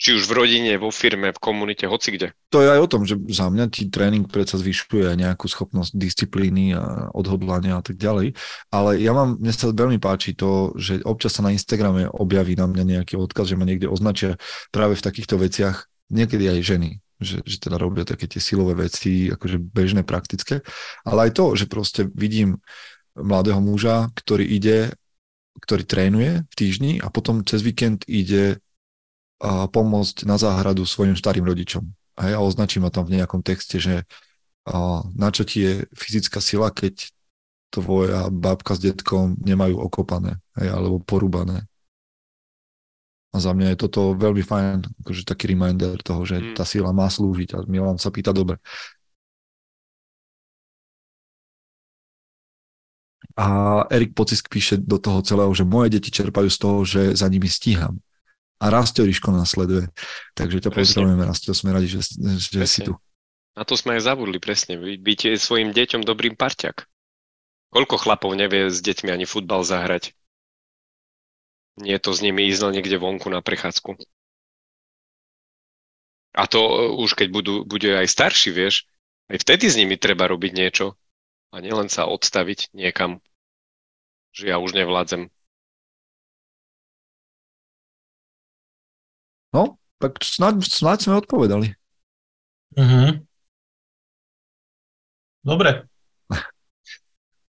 [0.00, 2.32] Či už v rodine, vo firme, v komunite, hoci kde.
[2.48, 6.72] To je aj o tom, že za mňa tí tréning predsa zvyšuje nejakú schopnosť disciplíny
[6.72, 8.32] a odhodlania a tak ďalej.
[8.72, 12.64] Ale ja mám, mne sa veľmi páči to, že občas sa na Instagrame objaví na
[12.64, 14.40] mňa nejaký odkaz, že ma niekde označia
[14.72, 19.28] práve v takýchto veciach, niekedy aj ženy, že, že teda robia také tie silové veci,
[19.28, 20.64] akože bežné, praktické,
[21.04, 22.64] ale aj to, že proste vidím
[23.12, 24.96] mladého muža, ktorý ide,
[25.60, 28.64] ktorý trénuje v týždni a potom cez víkend ide
[29.40, 31.88] pomôcť na záhradu svojim starým rodičom.
[32.20, 34.04] Hej, a označí ma tam v nejakom texte, že
[35.16, 37.08] na čo ti je fyzická sila, keď
[37.72, 41.64] tvoja babka s detkom nemajú okopané, hej, alebo porúbané.
[43.30, 46.58] A za mňa je toto veľmi fajn, akože taký reminder toho, že mm.
[46.58, 47.54] tá sila má slúžiť.
[47.54, 48.58] A Milan sa pýta dobre.
[53.38, 57.30] A Erik Pocisk píše do toho celého, že moje deti čerpajú z toho, že za
[57.30, 58.02] nimi stíham.
[58.60, 59.88] A Rastio Riško nás sleduje.
[60.36, 62.04] Takže ťa pozdravujeme, Rastio, sme radi, že,
[62.36, 62.92] že si tu.
[63.56, 64.76] Na to sme aj zabudli, presne.
[64.76, 66.84] Byť svojim deťom dobrým parťak.
[67.72, 70.12] Koľko chlapov nevie s deťmi ani futbal zahrať?
[71.80, 73.96] Nie je to s nimi ísť niekde vonku na prechádzku.
[76.34, 78.86] A to e, už keď budú, bude aj starší, vieš,
[79.30, 80.94] aj vtedy s nimi treba robiť niečo
[81.50, 83.18] a nielen sa odstaviť niekam,
[84.30, 85.30] že ja už nevládzem.
[89.50, 91.74] No, tak snáď, snáď sme odpovedali.
[92.78, 93.18] Uh-huh.
[95.42, 95.90] Dobre.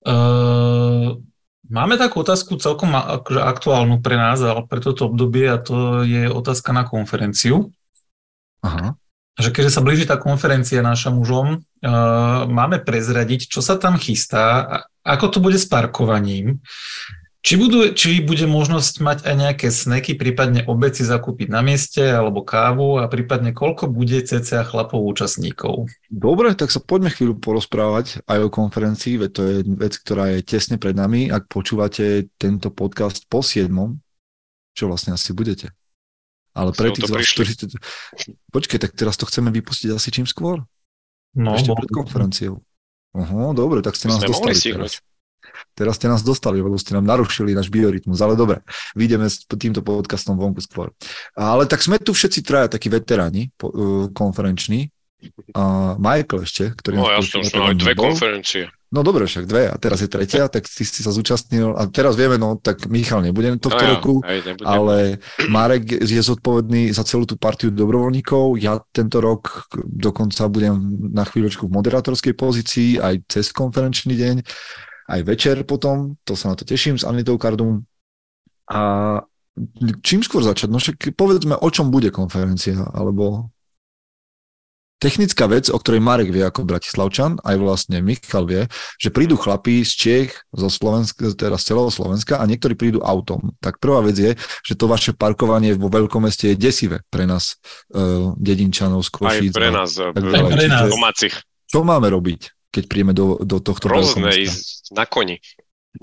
[0.03, 1.15] uh,
[1.75, 6.27] máme takú otázku celkom akože aktuálnu pre nás, ale pre toto obdobie a to je
[6.27, 7.71] otázka na konferenciu.
[8.59, 8.99] Aha.
[9.35, 14.83] Že keďže sa blíži tá konferencia naša mužom, uh, máme prezradiť, čo sa tam chystá,
[15.03, 16.63] ako to bude s parkovaním,
[17.45, 22.41] či, budú, či bude možnosť mať aj nejaké sneky, prípadne obeci zakúpiť na mieste alebo
[22.41, 25.85] kávu a prípadne koľko bude cca chlapov účastníkov?
[26.09, 30.39] Dobre, tak sa poďme chvíľu porozprávať aj o konferencii, veď to je vec, ktorá je
[30.41, 31.29] tesne pred nami.
[31.29, 33.69] Ak počúvate tento podcast po 7,
[34.73, 35.69] čo vlastne asi budete.
[36.57, 37.51] Ale pre tých vás, ktorí...
[38.49, 40.65] Počkej, tak teraz to chceme vypustiť asi čím skôr?
[41.37, 42.65] No, Ešte pred konferenciou.
[43.13, 45.05] Aha, dobre, tak ste nás dostali teraz.
[45.73, 48.61] Teraz ste nás dostali, lebo ste nám narušili náš biorytmus, ale dobre,
[48.93, 50.91] vyjdeme s týmto podcastom vonku skôr.
[51.35, 54.91] Ale tak sme tu všetci traja takí veteráni po, uh, konferenční.
[55.57, 57.01] A Michael ešte, ktorý...
[57.01, 58.13] No ja som už aj dve bol.
[58.13, 58.69] konferencie.
[58.93, 62.15] No dobre, však dve a teraz je tretia, tak ty si sa zúčastnil a teraz
[62.15, 64.13] vieme, no tak Michal nebude tohto no roku,
[64.63, 65.19] ale
[65.51, 68.55] Marek je zodpovedný za celú tú partiu dobrovoľníkov.
[68.61, 70.77] Ja tento rok dokonca budem
[71.11, 74.35] na chvíľočku v moderátorskej pozícii aj cez konferenčný deň
[75.05, 77.85] aj večer potom, to sa na to teším s Anitou Kardum.
[78.65, 78.79] A
[80.01, 80.69] čím skôr začať?
[80.73, 83.53] No však povedzme, o čom bude konferencia, alebo
[84.97, 88.65] technická vec, o ktorej Marek vie ako Bratislavčan, aj vlastne Michal vie,
[88.97, 93.53] že prídu chlapí z Čech, zo Slovenska, teda z celého Slovenska a niektorí prídu autom.
[93.61, 94.31] Tak prvá vec je,
[94.65, 97.61] že to vaše parkovanie vo veľkom meste je desivé pre nás,
[97.93, 99.53] uh, dedinčanov z Košíc.
[99.53, 100.89] Aj pre nás, aj pre nás.
[100.89, 101.35] domácich.
[101.69, 102.55] Čo máme robiť?
[102.75, 105.39] Keď príjeme do, do tohto Rôzne, ísť na koni.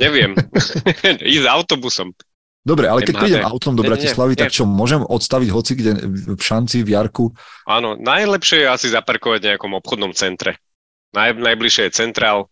[0.01, 0.33] Neviem.
[1.37, 2.17] ísť autobusom.
[2.63, 5.93] Dobre, ale keď prídem autom do Bratislavy, tak čo, môžem odstaviť hoci kde
[6.39, 7.35] v šanci, v Jarku?
[7.67, 10.63] Áno, najlepšie je asi zaparkovať v nejakom obchodnom centre.
[11.11, 12.47] Naj, najbližšie je centrál,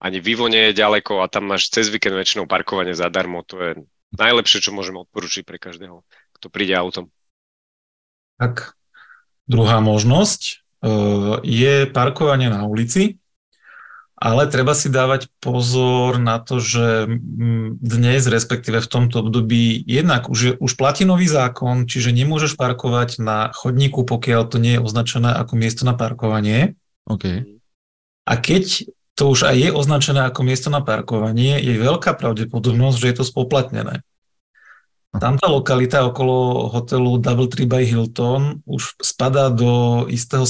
[0.00, 3.44] ani Vivo nie je ďaleko a tam máš cez víkend väčšinou parkovanie zadarmo.
[3.52, 3.70] To je
[4.16, 6.00] najlepšie, čo môžem odporučiť pre každého,
[6.40, 7.12] kto príde autom.
[8.40, 8.78] Tak,
[9.44, 10.40] druhá možnosť
[10.80, 13.20] uh, je parkovanie na ulici.
[14.18, 20.26] Ale treba si dávať pozor na to, že mm, dnes, respektíve v tomto období, jednak
[20.26, 25.30] už, už platí nový zákon, čiže nemôžeš parkovať na chodníku, pokiaľ to nie je označené
[25.38, 26.74] ako miesto na parkovanie.
[27.06, 27.62] Okay.
[28.26, 33.08] A keď to už aj je označené ako miesto na parkovanie, je veľká pravdepodobnosť, že
[33.10, 34.02] je to spoplatnené.
[35.16, 40.44] Tam tá lokalita okolo hotelu Double Tree by Hilton už spadá do istého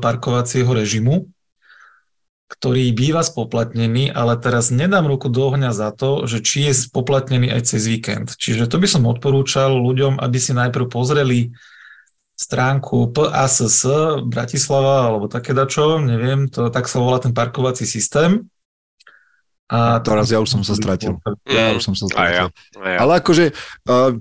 [0.00, 1.28] parkovacieho režimu,
[2.48, 7.52] ktorý býva spoplatnený, ale teraz nedám ruku do ohňa za to, že či je spoplatnený
[7.52, 8.32] aj cez víkend.
[8.40, 11.52] Čiže to by som odporúčal ľuďom, aby si najprv pozreli
[12.38, 13.84] stránku PASS
[14.24, 18.48] Bratislava alebo také dačo, neviem, to tak sa volá ten parkovací systém.
[19.68, 21.20] A teraz ja už som sa stratil.
[21.44, 22.24] Ja už som sa stratil.
[22.24, 22.44] A ja,
[22.80, 22.98] a ja.
[23.04, 23.52] Ale akože,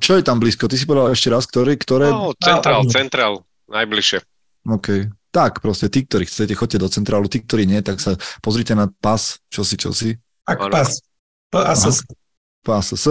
[0.03, 0.67] čo je tam blízko?
[0.67, 2.11] Ty si povedal ešte raz, ktorý, ktoré...
[2.11, 3.33] No, centrál, centrál,
[3.71, 4.19] najbližšie.
[4.67, 5.07] OK.
[5.37, 8.89] Tak, proste tí, ktorí chcete, choďte do centrálu, tí, ktorí nie, tak sa pozrite na
[8.89, 10.17] pas, čo si, čo si.
[10.49, 10.97] Ak pas.
[11.53, 12.09] PASS.
[12.65, 13.05] PASS.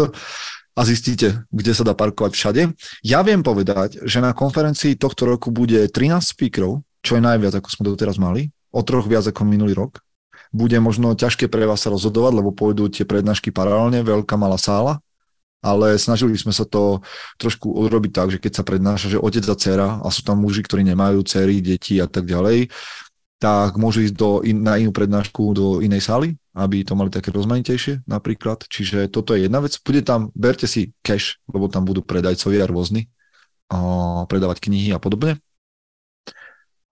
[0.74, 2.62] A zistíte, kde sa dá parkovať všade.
[3.06, 7.68] Ja viem povedať, že na konferencii tohto roku bude 13 speakerov, čo je najviac, ako
[7.70, 8.50] sme doteraz mali.
[8.74, 10.02] O troch viac ako minulý rok.
[10.50, 14.98] Bude možno ťažké pre vás sa rozhodovať, lebo pôjdu tie prednášky paralelne, veľká malá sála
[15.64, 17.00] ale snažili sme sa to
[17.40, 20.62] trošku urobiť tak, že keď sa prednáša, že otec a dcera a sú tam muži,
[20.62, 22.70] ktorí nemajú dcery, deti a tak ďalej,
[23.36, 27.28] tak môžu ísť do in, na inú prednášku do inej sály, aby to mali také
[27.28, 28.64] rozmanitejšie napríklad.
[28.64, 29.76] Čiže toto je jedna vec.
[29.84, 33.12] Bude tam, berte si cash, lebo tam budú predajcovia rôzni,
[33.66, 33.78] a
[34.30, 35.42] predávať knihy a podobne.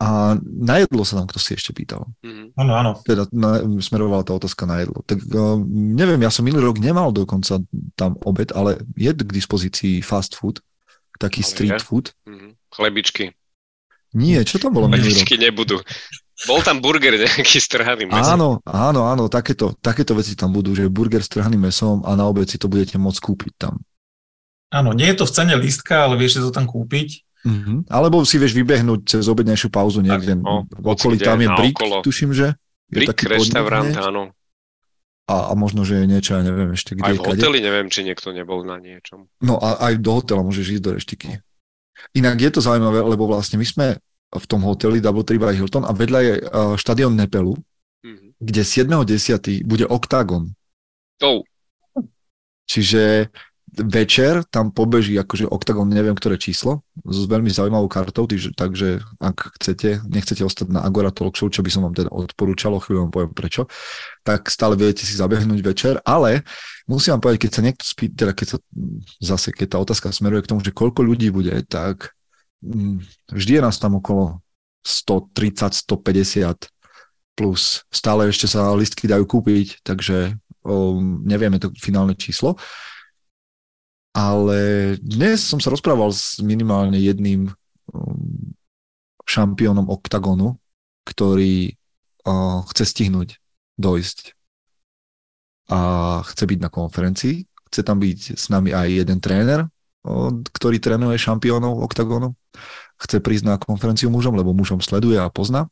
[0.04, 2.04] A na jedlo sa tam kto si ešte pýtal.
[2.20, 2.52] Mhm.
[2.60, 2.90] Áno, áno.
[3.08, 5.00] Teda na, smerovala tá otázka na jedlo.
[5.08, 7.64] Tak uh, neviem, ja som minulý rok nemal dokonca
[7.96, 10.60] tam obed, ale je k dispozícii fast food,
[11.16, 11.86] taký ale street je.
[11.88, 12.12] food.
[12.28, 12.50] Mm-hmm.
[12.68, 13.24] Chlebičky.
[14.12, 15.80] Nie, čo tam bolo Chlebičky nebudú.
[16.44, 18.36] Bol tam burger nejaký strhaný mesom.
[18.36, 22.28] Áno, áno, áno, takéto, takéto veci tam budú, že burger s trhaným mesom a na
[22.28, 23.80] obed si to budete môcť kúpiť tam.
[24.74, 27.23] Áno, nie je to v cene lístka, ale vieš si to tam kúpiť.
[27.44, 27.92] Mm-hmm.
[27.92, 30.32] Alebo si vieš vybehnúť cez obednejšiu pauzu niekde.
[30.34, 32.56] no, v okolí tam je Brick, tuším, že?
[32.88, 34.32] Je Brick reštaurant, áno.
[35.24, 37.04] A, a možno, že je niečo, ja neviem ešte kde.
[37.04, 37.40] Aj v kade.
[37.40, 39.28] hoteli neviem, či niekto nebol na niečom.
[39.40, 41.28] No a aj do hotela môžeš ísť do reštiky.
[42.12, 43.86] Inak je to zaujímavé, lebo vlastne my sme
[44.28, 47.56] v tom hoteli Double Tree by Hilton a vedľa je uh, štadión Nepelu,
[48.04, 48.36] Mhm.
[48.36, 49.64] kde 7.10.
[49.64, 50.52] bude Octagon.
[51.24, 51.40] To,
[52.64, 53.28] Čiže
[53.74, 59.58] večer tam pobeží akože Octagon, neviem ktoré číslo, s veľmi zaujímavou kartou, takže, takže ak
[59.58, 63.08] chcete, nechcete ostať na Agora Talk Show, čo by som vám teda odporúčal, o chvíľu
[63.08, 63.66] vám poviem prečo,
[64.22, 66.46] tak stále viete si zabehnúť večer, ale
[66.86, 68.58] musím vám povedať, keď sa niekto spí, teda keď sa
[69.18, 72.14] zase, keď tá otázka smeruje k tomu, že koľko ľudí bude, tak
[72.62, 73.02] mm,
[73.34, 74.38] vždy je nás tam okolo
[74.86, 76.70] 130, 150
[77.34, 82.54] plus stále ešte sa listky dajú kúpiť, takže um, nevieme to finálne číslo.
[84.14, 87.50] Ale dnes som sa rozprával s minimálne jedným
[87.90, 88.54] um,
[89.26, 90.54] šampiónom OKTAGONu,
[91.02, 91.74] ktorý
[92.72, 93.36] chce stihnúť
[93.76, 94.32] dojsť
[95.68, 95.80] a
[96.24, 97.44] chce byť na konferencii.
[97.68, 99.68] Chce tam byť s nami aj jeden tréner,
[100.54, 102.32] ktorý trénuje šampiónov OKTAGONu.
[102.96, 105.68] Chce prísť na konferenciu mužom, lebo mužom sleduje a pozná.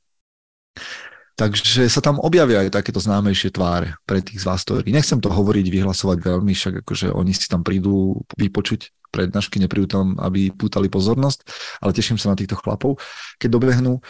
[1.33, 5.33] Takže sa tam objavia aj takéto známejšie tváre pre tých z vás, ktorí nechcem to
[5.33, 10.93] hovoriť, vyhlasovať veľmi, však akože oni si tam prídu vypočuť prednášky, neprídu tam, aby pútali
[10.93, 11.45] pozornosť,
[11.81, 13.01] ale teším sa na týchto chlapov,
[13.41, 14.01] keď dobehnú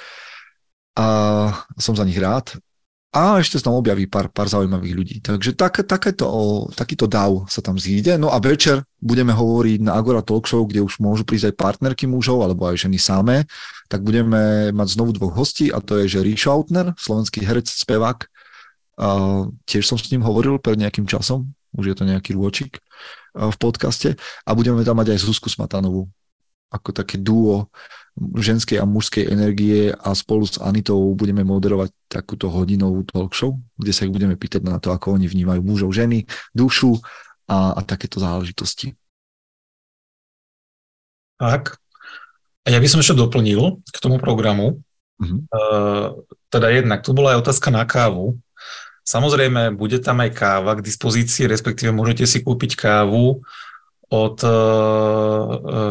[0.99, 1.07] a
[1.79, 2.59] som za nich rád.
[3.13, 5.17] A ešte sa tam objaví pár, pár zaujímavých ľudí.
[5.21, 6.25] Takže tak, takéto,
[6.73, 8.17] takýto dáv sa tam zíde.
[8.17, 12.09] No a večer budeme hovoriť na Agora Talk Show, kde už môžu prísť aj partnerky
[12.09, 13.45] mužov, alebo aj ženy samé.
[13.93, 18.25] Tak budeme mať znovu dvoch hostí a to je, že Ríšo Autner, slovenský herec, spevák.
[18.97, 19.09] A
[19.69, 22.81] tiež som s ním hovoril pred nejakým časom, už je to nejaký rôčik
[23.37, 24.17] v podcaste.
[24.49, 26.09] A budeme tam mať aj Zuzku Smatanovú,
[26.73, 27.69] ako také duo
[28.21, 33.93] ženskej a mužskej energie a spolu s Anitou budeme moderovať takúto hodinovú talk show, kde
[33.93, 37.01] sa ich budeme pýtať na to, ako oni vnímajú mužov, ženy, dušu
[37.49, 38.93] a, a takéto záležitosti.
[41.41, 41.81] Tak.
[42.63, 44.85] A ja by som ešte doplnil k tomu programu.
[45.19, 45.37] Mhm.
[45.49, 46.23] Uh,
[46.53, 48.37] teda jednak, tu bola aj otázka na kávu.
[49.03, 53.43] Samozrejme, bude tam aj káva k dispozícii, respektíve môžete si kúpiť kávu
[54.13, 55.91] od uh,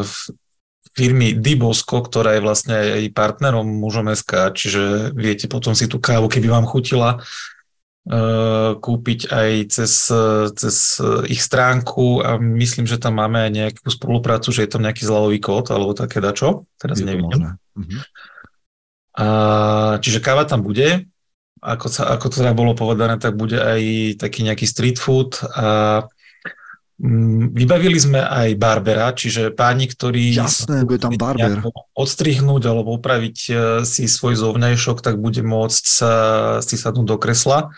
[0.92, 4.82] firmy Dibosko, ktorá je vlastne aj partnerom mužom SK, čiže
[5.16, 9.92] viete potom si tú kávu, keby vám chutila, uh, kúpiť aj cez,
[10.58, 10.76] cez
[11.32, 15.38] ich stránku a myslím, že tam máme aj nejakú spoluprácu, že je tam nejaký zľavový
[15.40, 17.24] kód alebo také dačo, teraz Je neviem.
[17.24, 17.48] možné.
[17.78, 17.98] Mhm.
[19.12, 19.26] A,
[20.00, 21.04] čiže káva tam bude,
[21.62, 23.80] ako, sa, ako to teda bolo povedané, tak bude aj
[24.18, 26.02] taký nejaký street food a
[27.50, 31.58] vybavili sme aj barbera, čiže páni, ktorí Jasné, bude tam barber.
[31.98, 36.12] odstrihnúť alebo upraviť e, si svoj zovňajšok, tak bude môcť sa
[36.62, 37.74] si sadnúť do kresla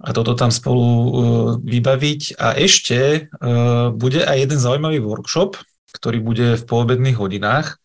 [0.00, 1.10] a toto tam spolu e,
[1.60, 2.40] vybaviť.
[2.40, 3.20] A ešte e,
[3.92, 5.60] bude aj jeden zaujímavý workshop,
[5.92, 7.76] ktorý bude v poobedných hodinách.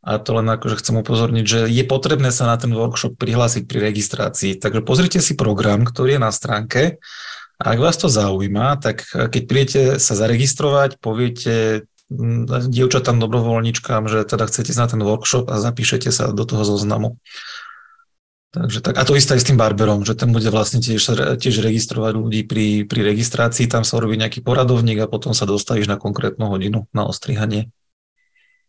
[0.00, 3.92] A to len akože chcem upozorniť, že je potrebné sa na ten workshop prihlásiť pri
[3.92, 4.56] registrácii.
[4.56, 6.96] Takže pozrite si program, ktorý je na stránke.
[7.60, 14.24] A ak vás to zaujíma, tak keď prídete sa zaregistrovať, poviete mm, dievčatám dobrovoľničkám, že
[14.24, 17.20] teda chcete na ten workshop a zapíšete sa do toho zoznamu.
[18.50, 21.62] Takže tak, a to isté aj s tým barberom, že ten bude vlastne tiež, tiež
[21.62, 25.94] registrovať ľudí pri, pri registrácii, tam sa robí nejaký poradovník a potom sa dostavíš na
[25.94, 27.70] konkrétnu hodinu na ostrihanie.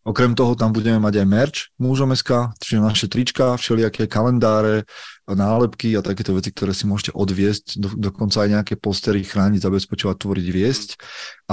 [0.02, 4.90] Okrem toho tam budeme mať aj merch mužom.sk, čiže naše trička, všelijaké kalendáre,
[5.30, 10.16] nálepky a takéto veci, ktoré si môžete odviesť, do, dokonca aj nejaké postery chrániť, zabezpečovať,
[10.18, 10.89] tvoriť, viesť.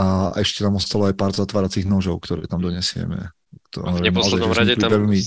[0.01, 3.37] A ešte tam ostalo aj pár zatváracích nožov, ktoré tam donesieme.
[3.77, 5.21] A v neposlednom rade tam veľmi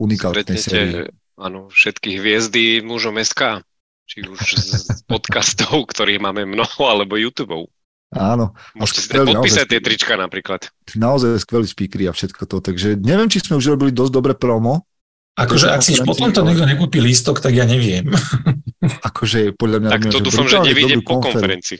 [0.00, 1.12] unikátnej sérii.
[1.36, 3.60] áno, všetky hviezdy mužom SK.
[4.02, 7.70] Či už z podcastov, ktorých máme mnoho, alebo YouTubeov.
[8.12, 8.52] Áno.
[8.76, 10.60] Môžete si skvelý, podpísať naozaj tie trička napríklad.
[10.92, 12.56] Naozaj skvelí speakery a všetko to.
[12.60, 14.84] Takže neviem, či sme už robili dosť dobre promo.
[15.32, 18.12] Akože ak si potom to niekto nekúpi lístok, tak ja neviem.
[19.08, 19.90] Akože podľa mňa...
[19.96, 21.78] Tak to dúfam, že dobrú po konferen- konferencii.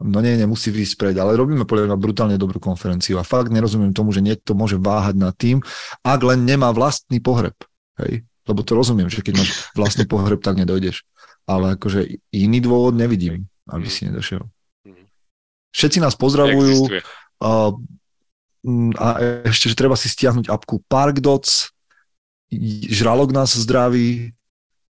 [0.00, 3.92] No nie, nemusí výjsť pred, ale robíme podľa mňa brutálne dobrú konferenciu a fakt nerozumiem
[3.92, 5.60] tomu, že niekto môže váhať nad tým,
[6.00, 7.52] ak len nemá vlastný pohreb.
[8.00, 8.24] Hej?
[8.48, 11.04] Lebo to rozumiem, že keď máš vlastný pohreb, tak nedojdeš.
[11.44, 14.40] Ale akože iný dôvod nevidím, aby si nedošiel.
[15.70, 17.00] Všetci nás pozdravujú Existuje.
[18.98, 19.08] a,
[19.46, 21.70] ešte, že treba si stiahnuť apku Parkdots,
[22.90, 24.34] Žralok nás zdraví,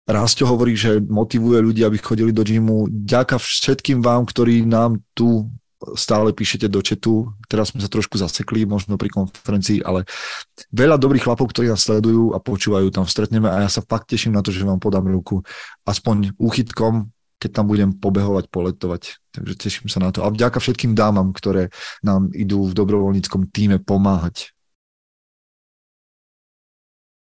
[0.03, 2.91] Rásťo hovorí, že motivuje ľudí, aby chodili do gymu.
[2.91, 5.47] Ďaká všetkým vám, ktorí nám tu
[5.95, 7.31] stále píšete do četu.
[7.47, 10.03] Teraz sme sa trošku zasekli, možno pri konferencii, ale
[10.75, 14.35] veľa dobrých chlapov, ktorí nás sledujú a počúvajú, tam stretneme a ja sa fakt teším
[14.35, 15.39] na to, že vám podám ruku
[15.87, 17.07] aspoň úchytkom,
[17.43, 19.19] keď tam budem pobehovať, poletovať.
[19.35, 20.23] Takže teším sa na to.
[20.23, 24.55] A vďaka všetkým dámam, ktoré nám idú v dobrovoľníckom týme pomáhať.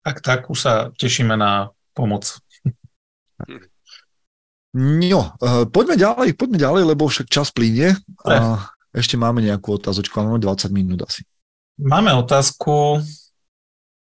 [0.03, 2.43] Tak, tak, už sa tešíme na pomoc.
[4.75, 7.95] No, uh, poďme ďalej, poďme ďalej, lebo však čas plíne
[8.27, 11.23] a ešte máme nejakú otázočku, máme 20 minút asi.
[11.79, 12.99] Máme otázku,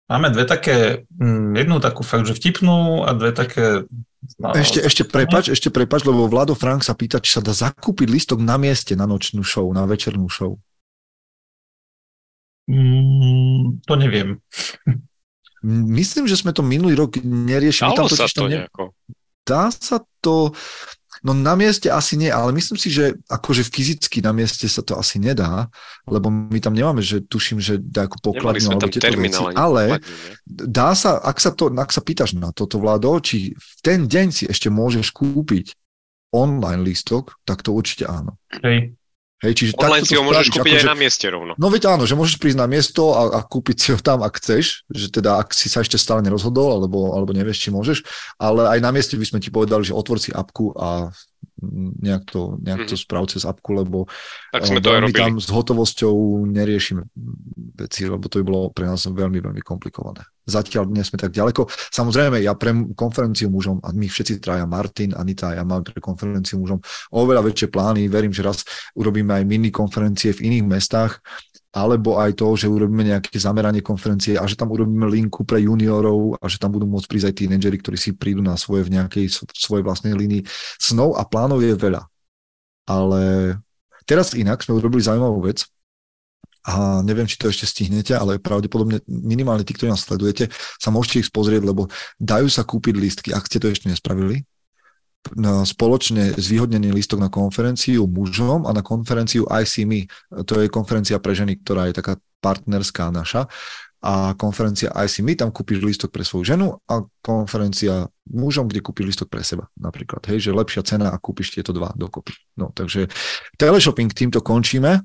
[0.08, 3.88] máme dve také, mm, jednu takú fakt, že vtipnú a dve také...
[4.42, 8.08] No, ešte, ešte prepač, ešte prepač, lebo Vlado Frank sa pýta, či sa dá zakúpiť
[8.10, 10.60] listok na mieste na nočnú show, na večernú show.
[12.68, 14.44] Mm, to neviem.
[15.64, 17.96] Myslím, že sme to minulý rok neriešili.
[17.96, 18.68] Dalo tam sa to ne...
[18.68, 18.92] nejako
[19.48, 20.52] dá sa to,
[21.22, 24.98] no na mieste asi nie, ale myslím si, že akože fyzicky na mieste sa to
[24.98, 25.70] asi nedá,
[26.10, 30.02] lebo my tam nemáme, že tuším, že ako pokladňu alebo tieto veci, ale
[30.50, 34.28] dá sa, ak sa, to, ak sa pýtaš na toto vládo, či v ten deň
[34.34, 35.78] si ešte môžeš kúpiť
[36.34, 38.36] online lístok, tak to určite áno.
[38.66, 38.97] Hej.
[39.38, 41.54] Hej, čiže Online si ho môžeš kúpiť aj že, na mieste rovno.
[41.62, 44.42] No veď áno, že môžeš prísť na miesto a, a kúpiť si ho tam, ak
[44.42, 48.02] chceš, že teda ak si sa ešte stále nerozhodol, alebo, alebo nevieš, či môžeš,
[48.42, 51.14] ale aj na mieste by sme ti povedali, že otvor si apku a
[52.02, 53.06] nejak to, nejak to mm-hmm.
[53.10, 54.06] sprav cez apku, lebo
[54.54, 55.18] tak sme to robili.
[55.18, 57.02] tam s hotovosťou neriešime
[57.78, 60.22] veci, lebo to by bolo pre nás veľmi, veľmi komplikované.
[60.48, 61.68] Zatiaľ nie sme tak ďaleko.
[61.68, 66.62] Samozrejme, ja pre konferenciu mužom, a my všetci traja, Martin, Anita, ja mám pre konferenciu
[66.62, 66.80] mužom
[67.12, 68.08] oveľa väčšie plány.
[68.08, 68.64] Verím, že raz
[68.96, 71.20] urobíme aj mini konferencie v iných mestách,
[71.76, 76.40] alebo aj to, že urobíme nejaké zameranie konferencie a že tam urobíme linku pre juniorov
[76.40, 79.28] a že tam budú môcť prísť aj tínedžeri, ktorí si prídu na svoje v nejakej
[79.52, 80.48] svojej vlastnej línii.
[80.80, 82.08] Snov a plánov je veľa.
[82.88, 83.22] Ale
[84.08, 85.68] teraz inak sme urobili zaujímavú vec
[86.68, 91.24] a neviem, či to ešte stihnete, ale pravdepodobne minimálne tí, ktorí nás sledujete, sa môžete
[91.24, 91.88] ich pozrieť, lebo
[92.20, 94.44] dajú sa kúpiť lístky, ak ste to ešte nespravili,
[95.68, 100.08] spoločne zvýhodnený listok na konferenciu mužom a na konferenciu ICME.
[100.46, 103.50] To je konferencia pre ženy, ktorá je taká partnerská naša.
[103.98, 109.28] A konferencia ICME, tam kúpiš listok pre svoju ženu a konferencia mužom, kde kúpiš listok
[109.34, 110.22] pre seba napríklad.
[110.30, 112.38] Hej, že lepšia cena a kúpiš tieto dva dokopy.
[112.62, 113.10] No, takže
[113.58, 115.02] teleshopping týmto končíme.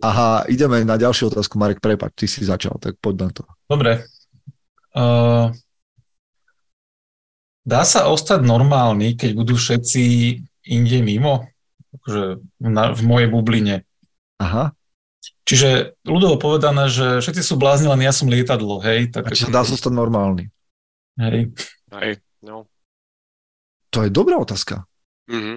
[0.00, 1.60] Aha, ideme na ďalšiu otázku.
[1.60, 3.44] Marek, prepač, ty si začal, tak poď na to.
[3.68, 4.08] Dobre.
[4.96, 5.52] Uh,
[7.60, 10.02] Dá sa ostať normálny, keď budú všetci
[10.68, 11.44] inde mimo?
[12.00, 13.76] Akože na, v mojej bubline.
[14.40, 14.72] Aha.
[15.44, 19.10] Čiže ľudovo povedané, že všetci sú blázni, len ja som lietadlo, hej?
[19.10, 20.48] Tak A či sa dá sa stať normálny?
[21.18, 21.52] Hej.
[21.90, 22.70] Hej, no.
[23.90, 24.86] To je dobrá otázka.
[25.26, 25.56] Mm-hmm.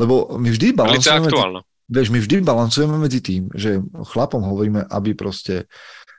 [0.00, 1.28] Lebo my vždy balansujeme...
[1.28, 1.60] Medzi,
[1.92, 5.68] vieš, my vždy balansujeme medzi tým, že chlapom hovoríme, aby proste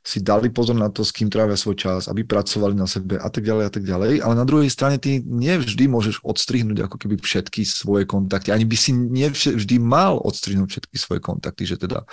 [0.10, 3.30] si dali pozor na to, s kým trávia svoj čas, aby pracovali na sebe a
[3.30, 4.14] tak ďalej a tak ďalej.
[4.26, 8.50] Ale na druhej strane ty nevždy môžeš odstrihnúť ako keby všetky svoje kontakty.
[8.50, 12.10] Ani by si nevždy mal odstrihnúť všetky svoje kontakty, že teda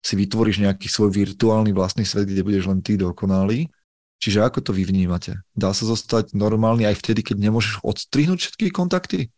[0.00, 3.68] si vytvoríš nejaký svoj virtuálny vlastný svet, kde budeš len ty dokonalý.
[4.16, 5.36] Čiže ako to vy vnímate?
[5.52, 9.28] Dá sa zostať normálny aj vtedy, keď nemôžeš odstrihnúť všetky kontakty?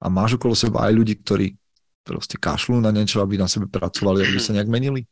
[0.00, 1.52] A máš okolo seba aj ľudí, ktorí
[2.00, 5.04] proste kašľú na niečo, aby na sebe pracovali, aby sa nejak menili?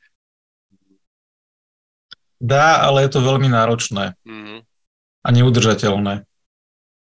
[2.42, 4.18] Dá, ale je to veľmi náročné.
[4.26, 4.58] Mm-hmm.
[5.22, 6.26] A neudržateľné.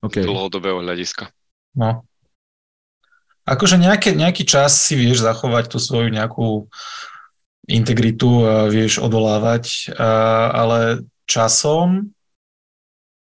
[0.03, 0.27] Okay.
[0.27, 1.31] Dlhodobého hľadiska.
[1.79, 2.03] No.
[3.47, 6.67] Akože nejaké, nejaký čas si vieš zachovať tú svoju nejakú
[7.71, 12.11] integritu a vieš odolávať, a, ale časom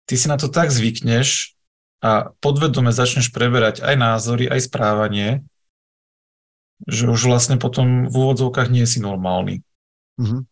[0.04, 1.56] ty si na to tak zvykneš
[2.04, 5.48] a podvedome začneš preberať aj názory, aj správanie,
[6.92, 9.64] že už vlastne potom v úvodzovkách nie si normálny.
[10.20, 10.52] Mm-hmm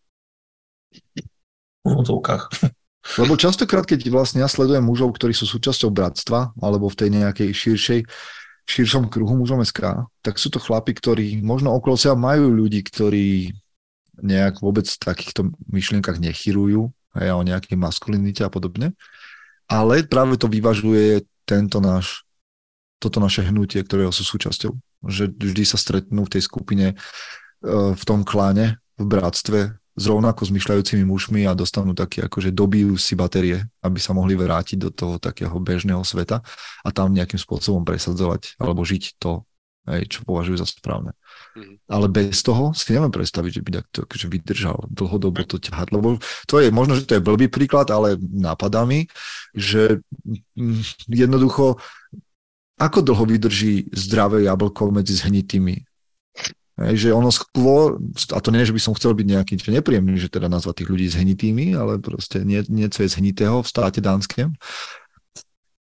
[1.85, 2.43] úvodzovkách.
[3.21, 7.49] Lebo častokrát, keď vlastne ja sledujem mužov, ktorí sú súčasťou bratstva, alebo v tej nejakej
[7.55, 7.99] širšej,
[8.69, 13.55] širšom kruhu mužom SK, tak sú to chlapi, ktorí možno okolo seba majú ľudí, ktorí
[14.19, 18.93] nejak vôbec v takýchto myšlienkach nechyrujú, aj o nejakej maskulinite a podobne.
[19.65, 22.27] Ale práve to vyvažuje tento náš,
[23.01, 24.75] toto naše hnutie, ktorého sú súčasťou.
[25.07, 26.95] Že vždy sa stretnú v tej skupine, e,
[27.71, 33.19] v tom kláne, v bratstve s rovnako zmyšľajúcimi mužmi a dostanú také, akože dobijú si
[33.19, 36.39] batérie, aby sa mohli vrátiť do toho takého bežného sveta
[36.81, 39.43] a tam nejakým spôsobom presadzovať alebo žiť to
[39.89, 41.17] hej, čo považujú za správne.
[41.57, 41.81] Mm.
[41.89, 46.21] Ale bez toho si neviem predstaviť, že by to akože vydržal dlhodobo to ťahať, lebo
[46.45, 49.09] to je, možno, že to je blbý príklad, ale napadá mi,
[49.57, 49.99] že
[50.53, 51.81] mm, jednoducho
[52.79, 55.88] ako dlho vydrží zdravé jablko medzi zhnitými
[56.79, 57.99] Hej, že ono skôr,
[58.31, 60.91] a to nie, že by som chcel byť nejaký že nepríjemný, že teda nazvať tých
[60.95, 64.55] ľudí zhnitými, ale proste nie, niečo je zhnitého v státe dánském.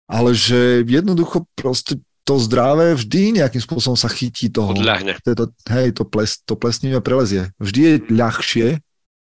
[0.07, 4.71] Ale že jednoducho proste to zdravé vždy nejakým spôsobom sa chytí toho.
[4.71, 5.19] Odľahne.
[5.27, 7.51] To, hej, to, ples, to plesnivé prelezie.
[7.59, 8.67] Vždy je ľahšie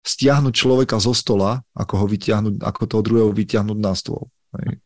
[0.01, 4.33] stiahnuť človeka zo stola, ako ho vyťahnuť, ako toho druhého vyťahnuť na stôl.
[4.57, 4.81] Hej.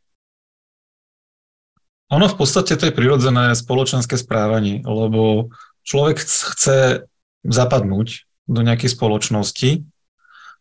[2.13, 5.49] Ono v podstate to je prirodzené spoločenské správanie, lebo
[5.85, 7.07] človek chce
[7.45, 9.85] zapadnúť do nejakej spoločnosti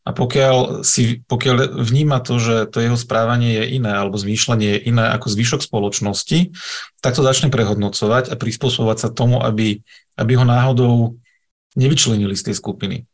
[0.04, 4.80] a pokiaľ, si, pokiaľ vníma to, že to jeho správanie je iné alebo zmýšľanie je
[4.92, 6.52] iné ako zvyšok spoločnosti,
[7.00, 9.80] tak to začne prehodnocovať a prispôsobovať sa tomu, aby,
[10.20, 11.16] aby ho náhodou
[11.80, 13.08] nevyčlenili z tej skupiny.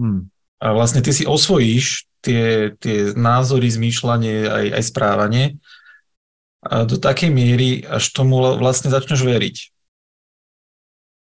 [0.00, 0.32] Hmm.
[0.64, 5.44] A vlastne ty si osvojíš tie, tie názory, zmýšľanie aj, aj správanie
[6.64, 9.56] a do takej miery, až tomu vlastne začneš veriť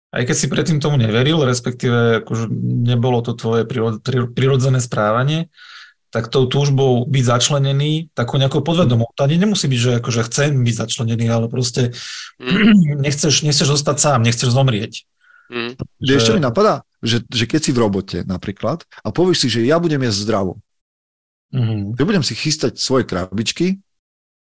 [0.09, 2.48] aj keď si predtým tomu neveril, respektíve akože
[2.88, 3.68] nebolo to tvoje
[4.32, 5.52] prirodzené správanie,
[6.09, 9.12] tak tou túžbou byť začlenený takou nejakou podvedomou.
[9.12, 11.92] To ani nemusí byť, že akože chcem byť začlenený, ale proste
[12.40, 12.96] mm.
[13.04, 15.04] nechceš, nechceš zostať sám, nechceš zomrieť.
[15.52, 15.76] Mm.
[16.00, 16.12] Že...
[16.16, 19.76] Ešte mi napadá, že, že keď si v robote napríklad a povieš si, že ja
[19.76, 20.52] budem jesť zdravo,
[21.52, 22.00] mm.
[22.00, 23.84] že budem si chystať svoje krabičky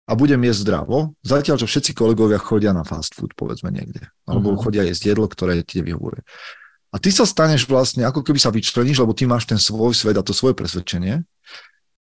[0.05, 4.05] a budem jesť zdravo, zatiaľ čo všetci kolegovia chodia na fast food, povedzme niekde.
[4.28, 4.61] Alebo uh-huh.
[4.61, 6.20] chodia jesť jedlo, ktoré ti vyhovuje.
[6.92, 10.14] A ty sa staneš vlastne, ako keby sa vyčleníš, lebo ty máš ten svoj svet
[10.20, 11.24] a to svoje presvedčenie.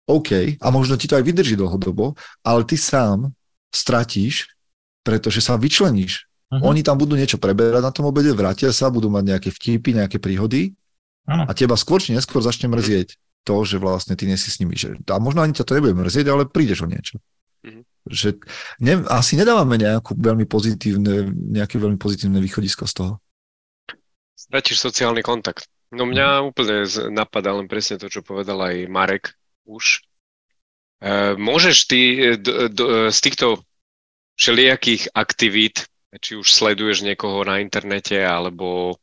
[0.09, 3.31] OK, a možno ti to aj vydrží dlhodobo, ale ty sám
[3.71, 4.51] stratíš,
[5.05, 6.25] pretože sa vyčleníš.
[6.49, 6.73] Uh-huh.
[6.73, 10.17] Oni tam budú niečo preberať na tom obede, vrátia sa, budú mať nejaké vtipy, nejaké
[10.17, 10.73] príhody
[11.29, 11.45] uh-huh.
[11.45, 14.73] a teba skôr či neskôr začne mrzieť to, že vlastne ty nesi s nimi.
[14.73, 17.21] Že, a možno ani ťa to nebude mrzieť, ale prídeš o niečo.
[17.63, 17.83] Mm-hmm.
[18.11, 18.29] Že
[18.83, 23.13] ne, asi nedávame nejakú veľmi pozitívne, nejaké veľmi pozitívne východisko z toho.
[24.35, 25.71] Stratíš sociálny kontakt.
[25.93, 26.45] No mňa mm.
[26.49, 26.75] úplne
[27.13, 30.03] napadá len presne to, čo povedal aj Marek už.
[30.99, 32.01] E, môžeš ty
[32.35, 32.79] d, d,
[33.13, 33.63] z týchto
[34.35, 35.87] všelijakých aktivít,
[36.19, 38.97] či už sleduješ niekoho na internete, alebo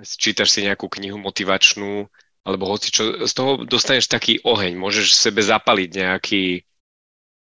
[0.00, 2.06] čítaš si nejakú knihu motivačnú,
[2.46, 6.64] alebo hoci čo, z toho dostaneš taký oheň, môžeš sebe zapaliť nejaký,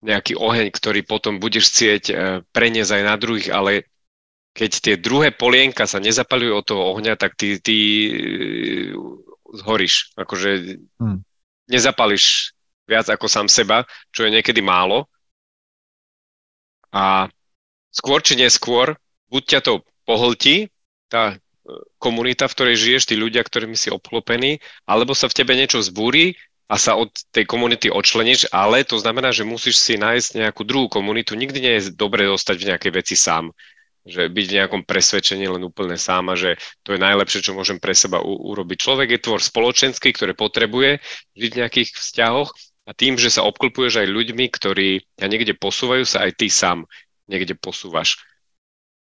[0.02, 2.14] nejaký oheň, ktorý potom budeš chcieť e,
[2.54, 3.90] preniesť aj na druhých, ale
[4.54, 8.12] keď tie druhé polienka sa nezapalujú od toho ohňa, tak ty, ty e,
[9.54, 10.14] zhoríš.
[10.18, 11.22] Akože hmm.
[11.70, 15.10] nezapališ viac ako sám seba, čo je niekedy málo.
[16.94, 17.30] A
[17.90, 18.98] skôr či neskôr,
[19.30, 19.74] buď ťa to
[20.06, 20.70] pohltí,
[21.10, 21.36] tá e,
[21.98, 26.38] komunita, v ktorej žiješ, tí ľudia, ktorými si obklopený, alebo sa v tebe niečo zbúri
[26.68, 30.92] a sa od tej komunity odčleníš, ale to znamená, že musíš si nájsť nejakú druhú
[30.92, 31.40] komunitu.
[31.40, 33.56] Nikdy nie je dobre dostať v nejakej veci sám.
[34.08, 37.80] Že byť v nejakom presvedčení len úplne sám a že to je najlepšie, čo môžem
[37.80, 38.84] pre seba u- urobiť.
[38.84, 41.00] Človek je tvor spoločenský, ktorý potrebuje
[41.36, 42.52] žiť v nejakých vzťahoch
[42.88, 46.88] a tým, že sa obklopuješ aj ľuďmi, ktorí ťa niekde posúvajú, sa aj ty sám
[47.28, 48.24] niekde posúvaš.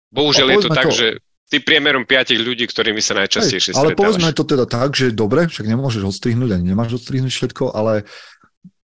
[0.09, 1.07] Bohužiaľ je to tak, to, že
[1.45, 5.45] si priemerom piatich ľudí, ktorými sa najčastejšie Hej, Ale povedzme to teda tak, že dobre,
[5.45, 8.09] však nemôžeš odstrihnúť, ani nemáš odstrihnúť všetko, ale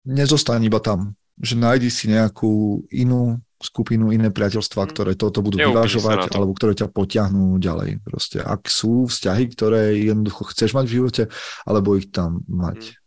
[0.05, 1.16] nezostaň iba tam.
[1.40, 4.90] Že nájdi si nejakú inú skupinu, iné priateľstva, mhm.
[4.92, 6.34] ktoré toto budú vyvážovať, to.
[6.36, 8.03] alebo ktoré ťa potiahnú ďalej.
[8.05, 11.22] Proste, ak sú vzťahy, ktoré jednoducho chceš mať v živote,
[11.64, 13.01] alebo ich tam mať.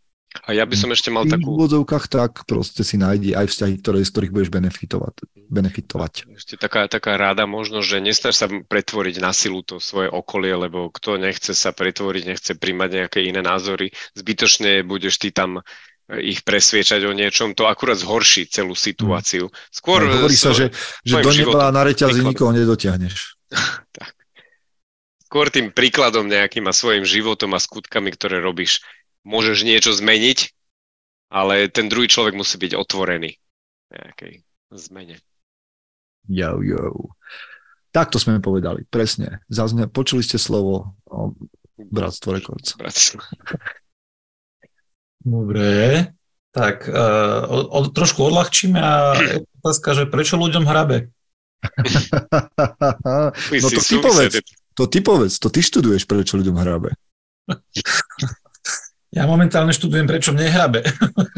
[0.46, 1.58] A ja by som ešte mal takú...
[1.58, 5.14] V úvodzovkách tak proste si nájdi aj vzťahy, ktoré, z ktorých budeš benefitovať.
[5.50, 6.30] benefitovať.
[6.38, 10.94] Ešte taká, taká ráda možno, že nesnaž sa pretvoriť na silu to svoje okolie, lebo
[10.94, 16.46] kto nechce sa pretvoriť, nechce príjmať nejaké iné názory, zbytočne budeš ty tam eh, ich
[16.46, 19.50] presviečať o niečom, to akurát zhorší celú situáciu.
[19.74, 20.06] Skôr...
[20.06, 20.70] No, hovorí sa, že,
[21.02, 23.42] že do neba na reťazi nikoho nedotiahneš.
[23.98, 24.14] tak.
[25.26, 28.86] Skôr tým príkladom nejakým a svojim životom a skutkami, ktoré robíš
[29.26, 30.54] môžeš niečo zmeniť,
[31.34, 33.36] ale ten druhý človek musí byť otvorený
[33.92, 35.18] nejakej zmene.
[36.30, 37.10] Jo, jo.
[37.92, 39.42] Tak to sme povedali, presne.
[39.50, 41.34] Zazne, počuli ste slovo o
[41.78, 42.78] Bratstvo Records.
[42.78, 43.20] Bratstvo.
[45.26, 46.14] Dobre,
[46.54, 49.18] tak uh, o, o, trošku odľahčíme a
[49.60, 51.10] otázka, že prečo ľuďom hrabe?
[53.64, 54.38] no to ty povedz,
[54.78, 56.94] to ty povedz, to ty študuješ, prečo ľuďom hrabe.
[59.16, 60.84] Ja momentálne študujem, prečo mne hrabe.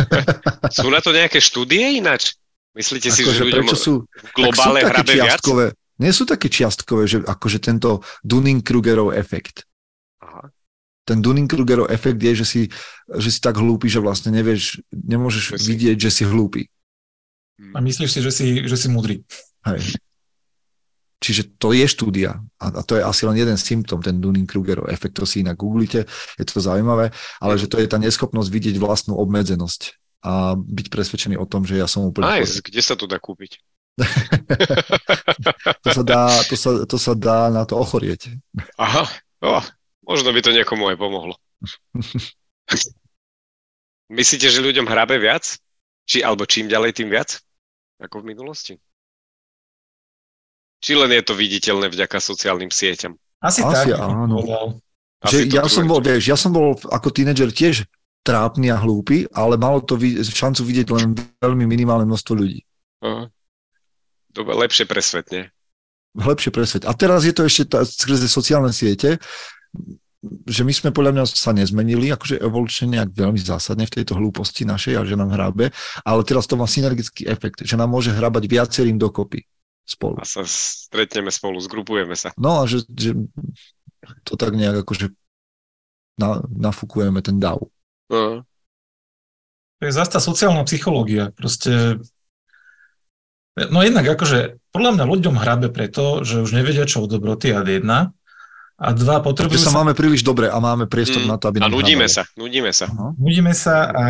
[0.82, 2.34] sú na to nejaké štúdie ináč?
[2.74, 5.42] Myslíte si, že ľuďom sú, v globále hrabe viac?
[5.98, 9.66] Nie sú také čiastkové, že akože tento Dunning-Krugerov efekt.
[10.22, 10.50] Aha.
[11.06, 12.62] Ten Dunning-Krugerov efekt je, že si,
[13.10, 16.70] že si tak hlúpy, že vlastne nevieš, nemôžeš Že si- vidieť, že si hlúpy.
[17.74, 19.26] A myslíš si, že si, že si múdry.
[19.66, 19.98] Hej.
[21.18, 25.26] Čiže to je štúdia a, to je asi len jeden symptóm, ten Dunning-Krugerov efekt, to
[25.26, 26.06] si inak googlite,
[26.38, 27.10] je to zaujímavé,
[27.42, 31.82] ale že to je tá neschopnosť vidieť vlastnú obmedzenosť a byť presvedčený o tom, že
[31.82, 32.30] ja som úplne...
[32.30, 33.58] Nice, kde sa to dá kúpiť?
[35.84, 38.30] To sa dá, to sa, to sa dá na to ochorieť.
[38.78, 39.10] Aha,
[39.42, 39.64] oh,
[40.06, 41.34] možno by to niekomu aj pomohlo.
[44.18, 45.58] Myslíte, že ľuďom hrabe viac?
[46.08, 47.42] Či, alebo čím ďalej, tým viac?
[48.00, 48.74] Ako v minulosti?
[50.78, 53.18] Či len je to viditeľné vďaka sociálnym sieťam?
[53.42, 54.02] Asi, Asi tak.
[54.02, 54.42] áno.
[55.26, 57.90] Že Asi to ja som bol, vieš, ja som bol ako tínedžer tiež
[58.22, 62.62] trápny a hlúpy, ale malo to vi- šancu vidieť len veľmi minimálne množstvo ľudí.
[63.02, 63.32] Aha.
[64.30, 65.50] Dobre, lepšie presvetne.
[66.14, 66.86] Lepšie presvedť.
[66.86, 69.18] A teraz je to ešte tá, skrze sociálne siete,
[70.46, 74.66] že my sme podľa mňa sa nezmenili, akože evolučne nejak veľmi zásadne v tejto hlúposti
[74.66, 75.70] našej a že nám hrabe,
[76.06, 79.46] ale teraz to má synergický efekt, že nám môže hrabať viacerým dokopy
[79.88, 80.20] spolu.
[80.20, 82.36] A sa stretneme spolu, zgrupujeme sa.
[82.36, 83.16] No a že, že
[84.28, 85.16] to tak nejak akože
[86.20, 87.64] na, nafúkujeme ten dav.
[88.12, 88.44] Aha.
[89.78, 91.32] To je zase tá sociálna psychológia.
[91.38, 92.02] Proste
[93.58, 97.66] No jednak akože podľa mňa ľuďom hrabe preto, že už nevedia, čo od dobroty a
[97.66, 98.14] jedna.
[98.78, 101.50] A dva, Že potrebujú sa sa, máme príliš dobre a máme priestor Mm, na to,
[101.50, 102.86] aby A nudíme sa, nudíme sa.
[102.86, 103.18] Aha.
[103.18, 104.06] nudíme sa a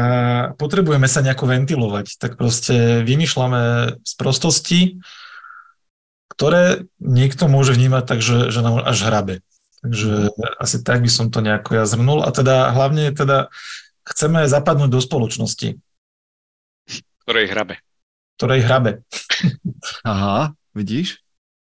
[0.59, 2.19] potrebujeme sa nejako ventilovať.
[2.19, 4.79] Tak proste vymýšľame z prostosti,
[6.27, 9.35] ktoré niekto môže vnímať tak, že, že nám až hrabe.
[9.81, 12.25] Takže asi tak by som to nejako ja zhrnul.
[12.25, 13.47] A teda hlavne teda
[14.07, 15.77] chceme zapadnúť do spoločnosti,
[17.27, 17.75] Ktorej hrabe.
[18.39, 19.03] ktorej hrabe.
[20.07, 21.19] Aha, vidíš?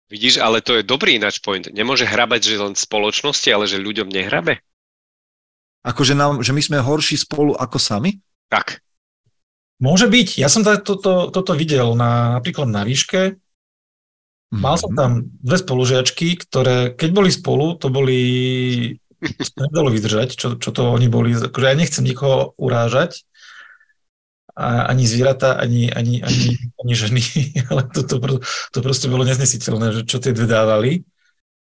[0.09, 1.65] Vidíš, ale to je dobrý ináč point.
[1.73, 4.61] Nemôže hrabať, že len v spoločnosti, ale že ľuďom nehrabe?
[5.83, 8.21] Akože nám, že my sme horší spolu ako sami?
[8.49, 8.81] Tak.
[9.83, 10.39] Môže byť.
[10.39, 13.42] Ja som tak toto, toto videl na, napríklad na výške.
[14.53, 14.99] Mal som Mhm.
[15.01, 18.21] tam dve spolužiačky, ktoré keď boli spolu, to boli...
[19.57, 21.33] to nedalo vydržať, čo, čo to oni boli.
[21.33, 23.25] Akože ja nechcem nikoho urážať,
[24.53, 27.25] a ani zvieratá, ani, ani, ani, ani ženy,
[27.73, 31.01] ale to, to, to proste bolo neznesiteľné, že čo tie dve dávali.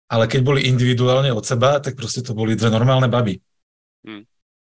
[0.06, 3.42] Ale keď boli individuálne od seba, tak proste to boli dve normálne baby.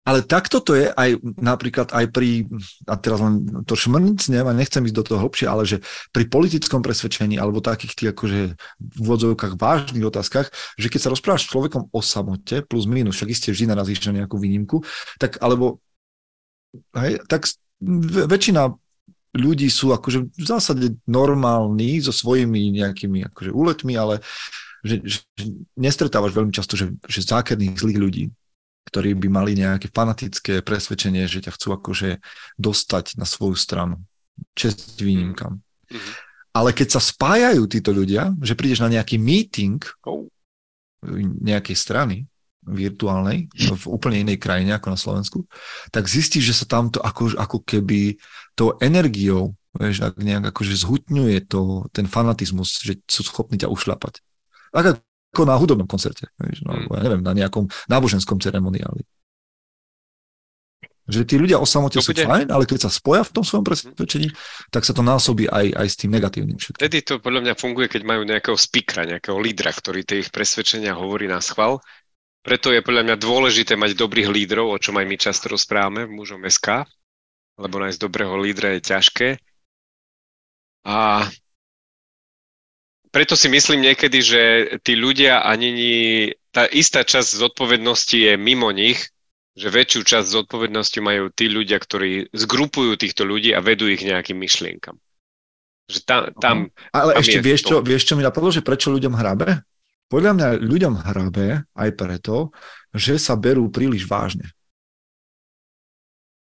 [0.07, 2.47] Ale takto to je aj napríklad aj pri,
[2.87, 5.83] a teraz len to šmrncnem a nechcem ísť do toho hlbšie, ale že
[6.15, 8.41] pri politickom presvedčení alebo takých tých akože
[8.79, 10.47] v úvodzovkách vážnych otázkach,
[10.79, 14.23] že keď sa rozprávaš s človekom o samote, plus minus, však iste vždy narazíš na
[14.23, 14.87] nejakú výnimku,
[15.19, 15.83] tak alebo
[16.95, 17.51] hej, tak
[18.31, 18.79] väčšina
[19.37, 24.23] ľudí sú akože v zásade normálni so svojimi nejakými akože úletmi, ale
[24.87, 25.19] že, že
[25.75, 28.25] nestretávaš veľmi často, že, že zákerných zlých ľudí
[28.87, 32.23] ktorí by mali nejaké fanatické presvedčenie, že ťa chcú akože
[32.57, 34.01] dostať na svoju stranu.
[34.55, 35.61] Čest výnimkam.
[35.91, 36.11] Mhm.
[36.57, 39.77] Ale keď sa spájajú títo ľudia, že prídeš na nejaký meeting
[40.09, 40.25] Oh.
[41.45, 42.17] nejakej strany
[42.67, 45.39] virtuálnej v úplne inej krajine ako na Slovensku,
[45.93, 48.17] tak zistíš, že sa tamto ako, ako keby
[48.57, 54.25] tou energiou vieš, ak nejak akože zhutňuje to, ten fanatizmus, že sú schopní ťa ušľapať.
[54.73, 55.05] Tak
[55.37, 59.05] ako na hudobnom koncerte, vieš, no, alebo ja neviem, na nejakom náboženskom ceremoniáli.
[61.07, 63.45] Že tí ľudia o samote To sú bude- fajn, ale keď sa spoja v tom
[63.47, 64.27] svojom presvedčení,
[64.75, 66.83] tak sa to násobí aj, aj s tým negatívnym všetkým.
[66.83, 70.99] Vtedy to podľa mňa funguje, keď majú nejakého speakera, nejakého lídra, ktorý tie ich presvedčenia
[70.99, 71.79] hovorí na schvál.
[72.43, 76.15] Preto je podľa mňa dôležité mať dobrých lídrov, o čom aj my často rozprávame v
[76.17, 76.83] mužom SK,
[77.63, 79.29] lebo nájsť dobrého lídra je ťažké.
[80.91, 81.23] A
[83.17, 84.43] preto si myslím niekedy, že
[84.85, 89.01] tí ľudia ani ni- tá istá časť zodpovednosti je mimo nich,
[89.57, 94.37] že väčšiu časť zodpovednosti majú tí ľudia, ktorí zgrupujú týchto ľudí a vedú ich nejakým
[94.37, 95.01] myšlienkam.
[95.89, 96.57] Že tam, tam
[96.93, 99.65] Ale Tam ešte vieš čo, vieš, čo mi napadlo, že prečo ľuďom hrabe?
[100.13, 102.53] Podľa mňa ľuďom hrabe aj preto,
[102.93, 104.53] že sa berú príliš vážne.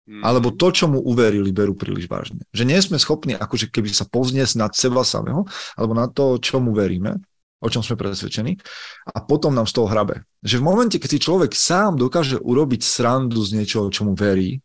[0.08, 2.44] Mm, Alebo to, čo mu uverili, berú príliš vážne.
[2.54, 5.44] Že nie sme schopní akože keby sa povzniesť nad seba samého,
[5.76, 7.20] alebo na to, čo mu veríme,
[7.60, 8.56] o čom sme presvedčení,
[9.04, 10.24] a potom nám z toho hrabe.
[10.40, 14.64] Že v momente, keď si človek sám dokáže urobiť srandu z niečoho, čo mu verí,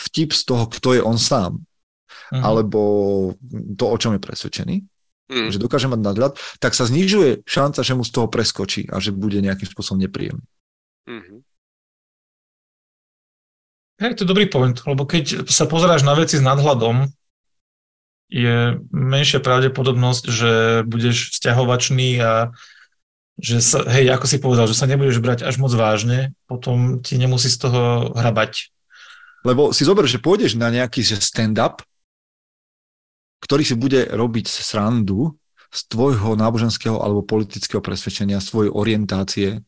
[0.00, 1.60] vtip z toho, kto je on sám,
[2.30, 2.42] Mhm.
[2.46, 2.80] alebo
[3.74, 4.76] to, o čom je presvedčený,
[5.34, 9.02] mm, že dokáže mať nadhľad, tak sa znižuje šanca, že mu z toho preskočí a
[9.02, 10.46] že bude nejakým spôsobom nepríjemný.
[11.10, 11.42] mhm.
[14.00, 17.12] Hej, to je dobrý point, lebo keď sa pozeráš na veci s nadhľadom,
[18.32, 20.52] je menšia pravdepodobnosť, že
[20.88, 22.54] budeš vzťahovačný a
[23.40, 27.20] že sa, hej, ako si povedal, že sa nebudeš brať až moc vážne, potom ti
[27.20, 28.72] nemusí z toho hrabať.
[29.44, 31.80] Lebo si zober, že pôjdeš na nejaký stand-up,
[33.40, 35.40] ktorý si bude robiť srandu
[35.72, 39.64] z tvojho náboženského alebo politického presvedčenia, svojej orientácie,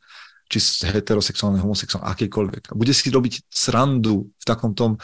[0.49, 2.73] či heterosexuálne, homosexuálne, akékoľvek.
[2.73, 4.99] A bude si robiť srandu v takom tom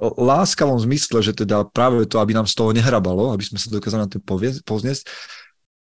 [0.00, 4.00] láskavom zmysle, že teda práve to, aby nám z toho nehrabalo, aby sme sa dokázali
[4.00, 4.16] na to
[4.64, 5.04] pozniesť.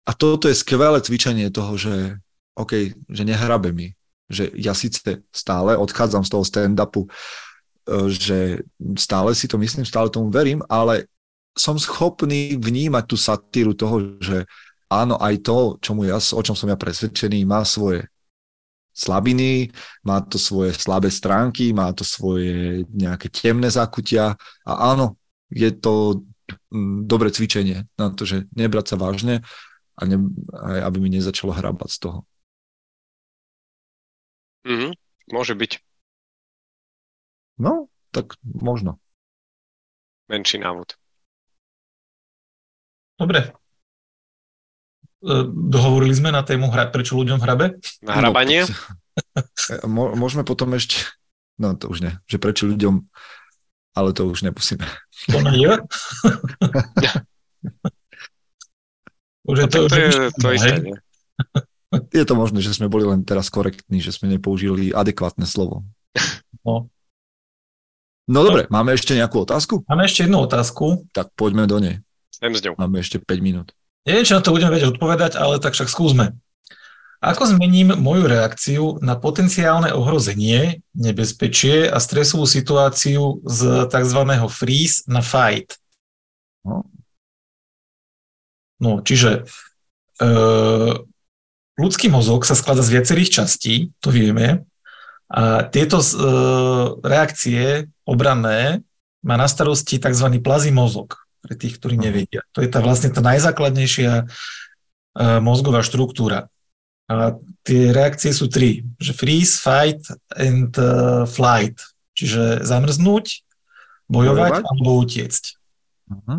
[0.09, 2.17] A toto je skvelé cvičenie toho, že
[2.57, 3.93] OK, že nehrabe mi,
[4.27, 7.09] že ja síce stále odchádzam z toho stand-upu, e,
[8.09, 8.39] že
[8.97, 11.07] stále si to myslím, stále tomu verím, ale
[11.53, 14.49] som schopný vnímať tú satíru toho, že
[14.89, 18.09] áno, aj to, čomu ja, o čom som ja presvedčený, má svoje
[19.01, 19.73] slabiny,
[20.05, 24.37] má to svoje slabé stránky, má to svoje nejaké temné zákutia
[24.69, 25.17] a áno,
[25.49, 26.25] je to
[26.69, 29.41] mm, dobré cvičenie na to, že nebrať sa vážne
[29.97, 30.17] a ne,
[30.53, 32.19] aj aby mi nezačalo hrabať z toho.
[34.69, 34.93] Mm-hmm,
[35.33, 35.73] môže byť.
[37.61, 39.01] No, tak možno.
[40.29, 40.97] Menší návod.
[43.21, 43.53] Dobre,
[45.53, 47.77] dohovorili sme na tému hra, prečo ľuďom hrabe?
[48.01, 48.65] Na hrabanie?
[49.85, 51.05] No, môžeme potom ešte,
[51.61, 53.05] no to už nie, že prečo ľuďom,
[53.93, 54.85] ale to už nemusíme.
[55.29, 55.73] To nie je?
[59.51, 60.97] už je no, to, to, je, to isté, nie?
[62.15, 65.83] Je to možné, že sme boli len teraz korektní, že sme nepoužili adekvátne slovo.
[66.63, 66.87] No.
[68.31, 69.83] No dobre, máme ešte nejakú otázku?
[69.91, 71.03] Máme ešte jednu otázku.
[71.11, 71.99] Tak poďme do nej.
[72.79, 73.75] Máme ešte 5 minút.
[74.09, 76.33] Neviem, či na to budeme vedieť odpovedať, ale tak však skúsme.
[77.21, 84.21] Ako zmením moju reakciu na potenciálne ohrozenie, nebezpečie a stresovú situáciu z tzv.
[84.49, 85.77] freeze na fight?
[86.65, 86.89] No,
[88.81, 89.45] no čiže
[90.17, 90.29] e,
[91.77, 94.65] ľudský mozog sa skladá z viacerých častí, to vieme,
[95.29, 96.07] a tieto e,
[97.05, 98.81] reakcie obranné
[99.21, 100.41] má na starosti tzv.
[100.41, 102.45] plazí mozog pre tých, ktorí nevedia.
[102.53, 106.53] To je tá vlastne tá najzákladnejšia uh, mozgová štruktúra.
[107.11, 107.35] A
[107.67, 109.99] tie reakcie sú tri, že freeze, fight
[110.39, 111.83] and uh, flight.
[112.15, 113.43] Čiže zamrznúť,
[114.07, 114.63] bojovať, bojovať?
[114.69, 115.45] alebo utiecť.
[116.11, 116.39] Uh-huh.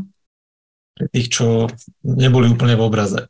[0.96, 1.68] Pre tých, čo
[2.06, 3.28] neboli úplne v obraze.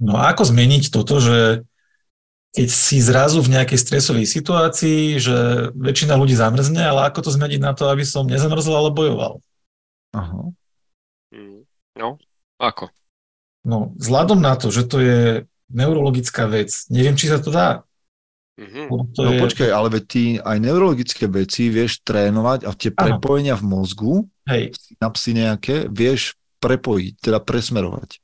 [0.00, 1.68] No a ako zmeniť toto, že
[2.50, 7.60] keď si zrazu v nejakej stresovej situácii, že väčšina ľudí zamrzne, ale ako to zmeniť
[7.62, 9.38] na to, aby som nezamrzol, ale bojoval?
[10.16, 10.50] Aha.
[12.00, 12.16] No,
[12.56, 12.88] ako?
[13.68, 15.20] No, vzhľadom na to, že to je
[15.68, 17.84] neurologická vec, neviem, či sa to dá.
[18.56, 18.86] Mm-hmm.
[19.16, 19.40] To no je...
[19.40, 24.14] počkaj, ale veď ty aj neurologické veci vieš trénovať a tie prepojenia v mozgu,
[24.48, 24.72] hej.
[24.76, 28.20] synapsy nejaké, vieš prepojiť, teda presmerovať.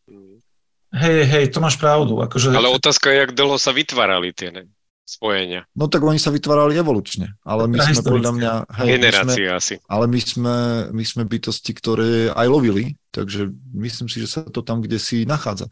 [0.96, 2.20] Hej, hej, to máš pravdu.
[2.20, 2.52] Akože...
[2.52, 4.64] Ale otázka je, jak dlho sa vytvárali tie ne?
[5.06, 5.62] Spojenia.
[5.78, 8.52] No tak oni sa vytvárali evolučne, ale my sme podľa mňa...
[8.82, 9.74] Hej, Generácie sme, asi.
[9.86, 10.56] Ale my sme,
[10.90, 15.22] my sme bytosti, ktoré aj lovili, takže myslím si, že sa to tam kde si
[15.22, 15.70] nachádza.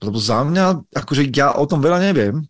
[0.00, 2.40] Lebo za mňa, akože ja o tom veľa neviem,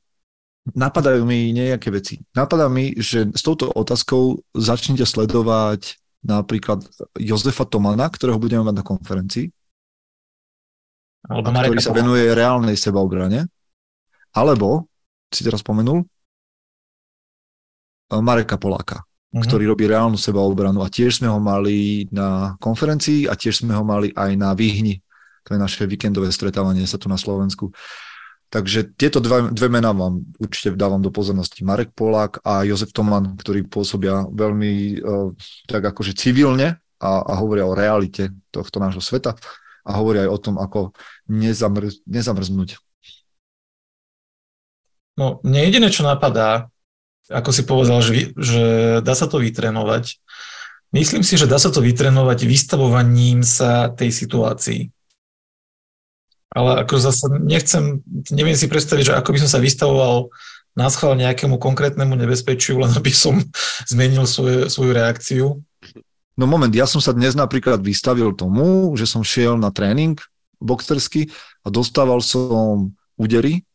[0.71, 2.23] napadajú mi nejaké veci.
[2.31, 6.87] Napadá mi, že s touto otázkou začnite sledovať napríklad
[7.19, 9.47] Jozefa Tomana, ktorého budeme mať na konferencii,
[11.27, 13.49] alebo ktorý sa venuje reálnej sebaobrane,
[14.37, 14.87] alebo
[15.29, 16.05] si teraz spomenul?
[18.09, 19.45] Mareka Poláka, uh-huh.
[19.45, 23.85] ktorý robí reálnu sebaobranu a tiež sme ho mali na konferencii a tiež sme ho
[23.85, 25.05] mali aj na Výhni,
[25.45, 27.73] to je naše víkendové stretávanie sa tu na Slovensku.
[28.49, 31.61] Takže tieto dva, dve mená vám určite dávam do pozornosti.
[31.61, 35.29] Marek Polák a Jozef Toman, ktorí pôsobia veľmi uh,
[35.69, 39.37] tak akože civilne a, a hovoria o realite tohto nášho sveta
[39.85, 40.97] a hovoria aj o tom, ako
[41.29, 42.88] nezamr- nezamrznúť
[45.19, 46.71] No, mne jediné, čo napadá,
[47.27, 48.63] ako si povedal, že, že
[49.03, 50.23] dá sa to vytrenovať.
[50.95, 54.89] Myslím si, že dá sa to vytrenovať vystavovaním sa tej situácii.
[56.49, 58.01] Ale ako zase nechcem,
[58.33, 60.33] neviem si predstaviť, že ako by som sa vystavoval
[60.73, 63.37] na schvál nejakému konkrétnemu nebezpečiu, len aby som
[63.93, 65.47] zmenil svoje, svoju reakciu.
[66.39, 70.17] No moment, ja som sa dnes napríklad vystavil tomu, že som šiel na tréning
[70.63, 71.29] boxerský
[71.67, 73.68] a dostával som údery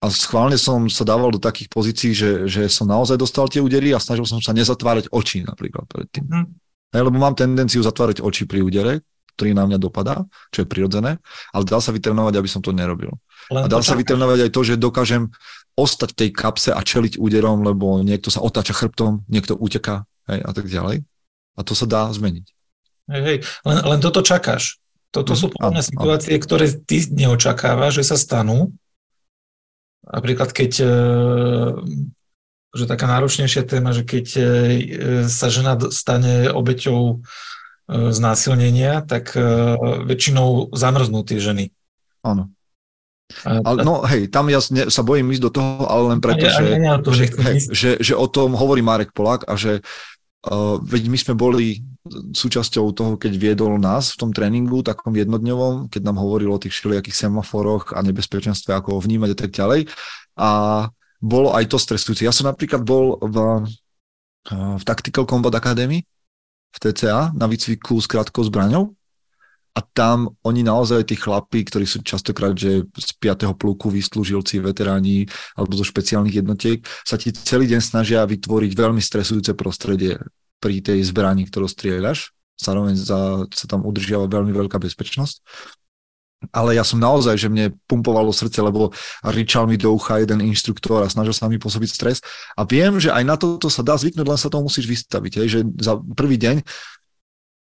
[0.00, 3.92] a schválne som sa dával do takých pozícií, že, že som naozaj dostal tie údery
[3.92, 6.24] a snažil som sa nezatvárať oči napríklad predtým.
[6.24, 6.46] Mm.
[6.90, 9.04] Hej, lebo mám tendenciu zatvárať oči pri údere,
[9.36, 11.20] ktorý na mňa dopadá, čo je prirodzené,
[11.52, 13.12] ale dá sa vytrenovať, aby som to nerobil.
[13.52, 15.28] Len a dá sa vytrenovať aj to, že dokážem
[15.76, 20.40] ostať v tej kapse a čeliť úderom, lebo niekto sa otáča chrbtom, niekto uteká hej,
[20.44, 21.04] a tak ďalej.
[21.56, 22.46] A to sa dá zmeniť.
[23.12, 23.38] Hej, hej.
[23.68, 24.80] Len, len toto čakáš.
[25.10, 28.70] Toto sú podobné situácie, ktoré ty neočakávaš, že sa stanú.
[30.10, 30.92] Napríklad keď, e,
[32.74, 34.42] že taká náročnejšia téma, že keď e,
[35.30, 37.16] sa žena stane obeťou e,
[38.10, 39.38] znásilnenia, tak
[40.06, 41.70] väčšinou zamrznú tie ženy.
[42.26, 42.50] Áno.
[43.46, 46.66] Ale, no hej, tam ja sa bojím ísť do toho, ale len preto, ja, že,
[46.66, 49.86] ja, ja to, že, hej, že, že o tom hovorí Marek Polák a že
[50.80, 51.84] veď my sme boli
[52.32, 56.72] súčasťou toho, keď viedol nás v tom tréningu, takom jednodňovom, keď nám hovoril o tých
[56.72, 59.80] všelijakých semaforoch a nebezpečenstve, ako ho vnímať a tak ďalej.
[60.40, 60.50] A
[61.20, 62.24] bolo aj to stresujúce.
[62.24, 63.36] Ja som napríklad bol v,
[64.48, 66.00] v Tactical Combat Academy
[66.70, 68.96] v TCA na výcviku s krátkou zbraňou
[69.80, 73.56] a tam oni naozaj, tí chlapí, ktorí sú častokrát, že z 5.
[73.56, 75.24] pluku vyslúžilci, veteráni
[75.56, 80.20] alebo zo špeciálnych jednotiek, sa ti celý deň snažia vytvoriť veľmi stresujúce prostredie
[80.60, 82.36] pri tej zbrani, ktorú strieľaš.
[82.60, 85.40] Zároveň za, sa tam udržiava veľmi veľká bezpečnosť.
[86.52, 88.92] Ale ja som naozaj, že mne pumpovalo srdce, lebo
[89.24, 92.20] ričal mi do ucha jeden inštruktor a snažil sa mi pôsobiť stres.
[92.56, 95.32] A viem, že aj na toto sa dá zvyknúť, len sa tomu musíš vystaviť.
[95.40, 96.64] Hej, že za prvý deň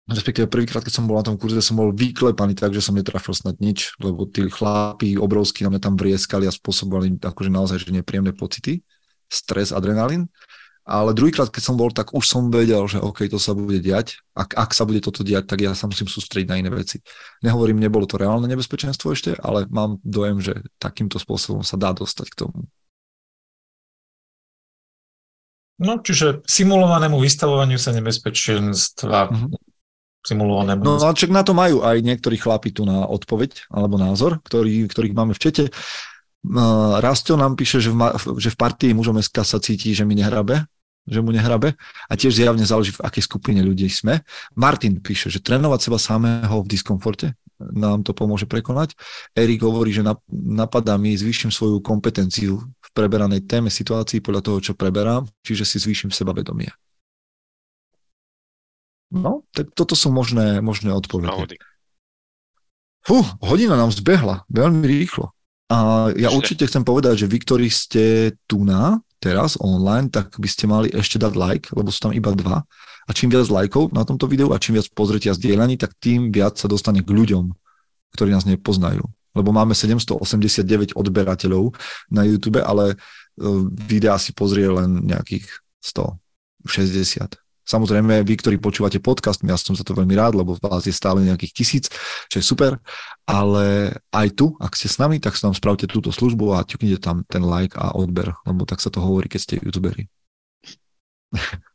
[0.09, 3.37] respektíve prvýkrát, keď som bol na tom kurze, som bol vyklepaný tak, že som netrafil
[3.37, 7.93] snad nič, lebo tí chlapí obrovskí na mňa tam vrieskali a spôsobovali akože naozaj že
[7.93, 8.81] nepríjemné pocity,
[9.29, 10.25] stres, adrenalín.
[10.89, 14.25] Ale druhýkrát, keď som bol, tak už som vedel, že OK, to sa bude diať.
[14.33, 16.97] Ak, ak sa bude toto diať, tak ja sa musím sústrediť na iné veci.
[17.45, 22.33] Nehovorím, nebolo to reálne nebezpečenstvo ešte, ale mám dojem, že takýmto spôsobom sa dá dostať
[22.33, 22.65] k tomu.
[25.77, 29.68] No, čiže simulovanému vystavovaniu sa nebezpečenstva mm-hmm
[30.23, 30.75] simulované.
[30.79, 34.87] No a čak na to majú aj niektorí chlapi tu na odpoveď alebo názor, ktorý,
[34.91, 35.63] ktorých máme v čete.
[36.99, 37.99] Rastio nám píše, že v,
[38.39, 40.63] že v partii mužom SK sa cíti, že mi nehrabe,
[41.03, 41.75] že mu nehrabe
[42.07, 44.23] a tiež zjavne záleží, v akej skupine ľudí sme.
[44.55, 48.95] Martin píše, že trénovať seba samého v diskomforte nám to pomôže prekonať.
[49.35, 54.73] Erik hovorí, že napadá mi, zvýšim svoju kompetenciu v preberanej téme situácií podľa toho, čo
[54.79, 56.71] preberám, čiže si zvýšim sebavedomie.
[59.09, 61.57] No, tak toto sú možné, možné odpovede.
[63.01, 65.33] Fú, hodina nám zbehla, veľmi rýchlo.
[65.69, 66.37] A ja ešte.
[66.37, 70.87] určite chcem povedať, že vy, ktorí ste tu na, teraz online, tak by ste mali
[70.89, 72.65] ešte dať like, lebo sú tam iba dva.
[73.05, 76.29] A čím viac lajkov na tomto videu a čím viac pozretia a zdieľaní, tak tým
[76.29, 77.49] viac sa dostane k ľuďom,
[78.13, 79.01] ktorí nás nepoznajú.
[79.33, 81.73] Lebo máme 789 odberateľov
[82.09, 82.95] na YouTube, ale e,
[83.89, 85.45] videa si pozrie len nejakých
[85.81, 87.48] 160.
[87.69, 91.21] Samozrejme, vy, ktorí počúvate podcast, ja som za to veľmi rád, lebo vás je stále
[91.21, 91.85] nejakých tisíc,
[92.25, 92.81] čo je super,
[93.29, 96.97] ale aj tu, ak ste s nami, tak sa nám spravte túto službu a ťuknite
[96.97, 100.09] tam ten like a odber, lebo tak sa to hovorí, keď ste youtuberi.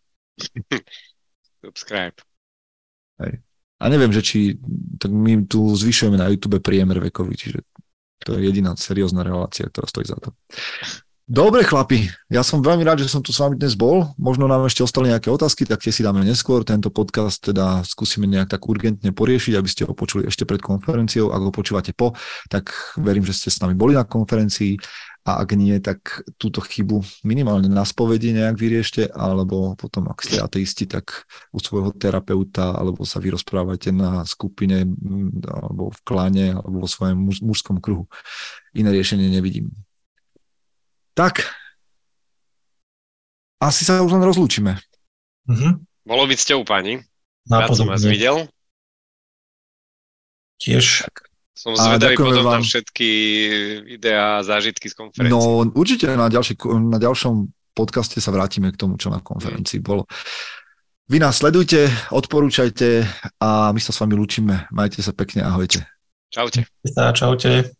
[1.62, 2.18] Subscribe.
[3.22, 3.38] Hej.
[3.78, 4.58] A neviem, že či,
[4.98, 7.62] tak my tu zvyšujeme na YouTube priemer vekový, čiže
[8.24, 10.34] to je jediná seriózna relácia, ktorá stojí za to.
[11.24, 14.12] Dobre chlapi, ja som veľmi rád, že som tu s vami dnes bol.
[14.20, 16.68] Možno nám ešte ostali nejaké otázky, tak tie si dáme neskôr.
[16.68, 21.32] Tento podcast teda skúsime nejak tak urgentne poriešiť, aby ste ho počuli ešte pred konferenciou.
[21.32, 22.12] Ak ho počúvate po,
[22.52, 24.76] tak verím, že ste s nami boli na konferencii
[25.24, 30.44] a ak nie, tak túto chybu minimálne na spovedi nejak vyriešte, alebo potom, ak ste
[30.44, 34.84] ateisti, tak u svojho terapeuta, alebo sa vyrozprávajte na skupine,
[35.48, 38.12] alebo v kláne, alebo vo svojom mužskom kruhu.
[38.76, 39.72] Iné riešenie nevidím.
[41.14, 41.46] Tak,
[43.64, 44.76] asi sa už len rozlúčime.
[45.48, 45.72] Mm-hmm.
[46.04, 47.00] Bolo byť s ťou, pani.
[47.48, 48.44] Rád som vás videl.
[50.60, 51.08] Tiež.
[51.54, 52.60] Som zvedavý potom vám.
[52.60, 53.10] na všetky
[53.86, 55.32] videá a zážitky z konferencie.
[55.32, 59.86] No určite na, ďalší, na ďalšom podcaste sa vrátime k tomu, čo na konferencii mm.
[59.86, 60.04] bolo.
[61.08, 63.04] Vy nás sledujte, odporúčajte
[63.38, 64.66] a my sa s vami lúčime.
[64.72, 65.84] Majte sa pekne, ahojte.
[66.32, 66.64] Čaute.
[67.14, 67.76] Čaute.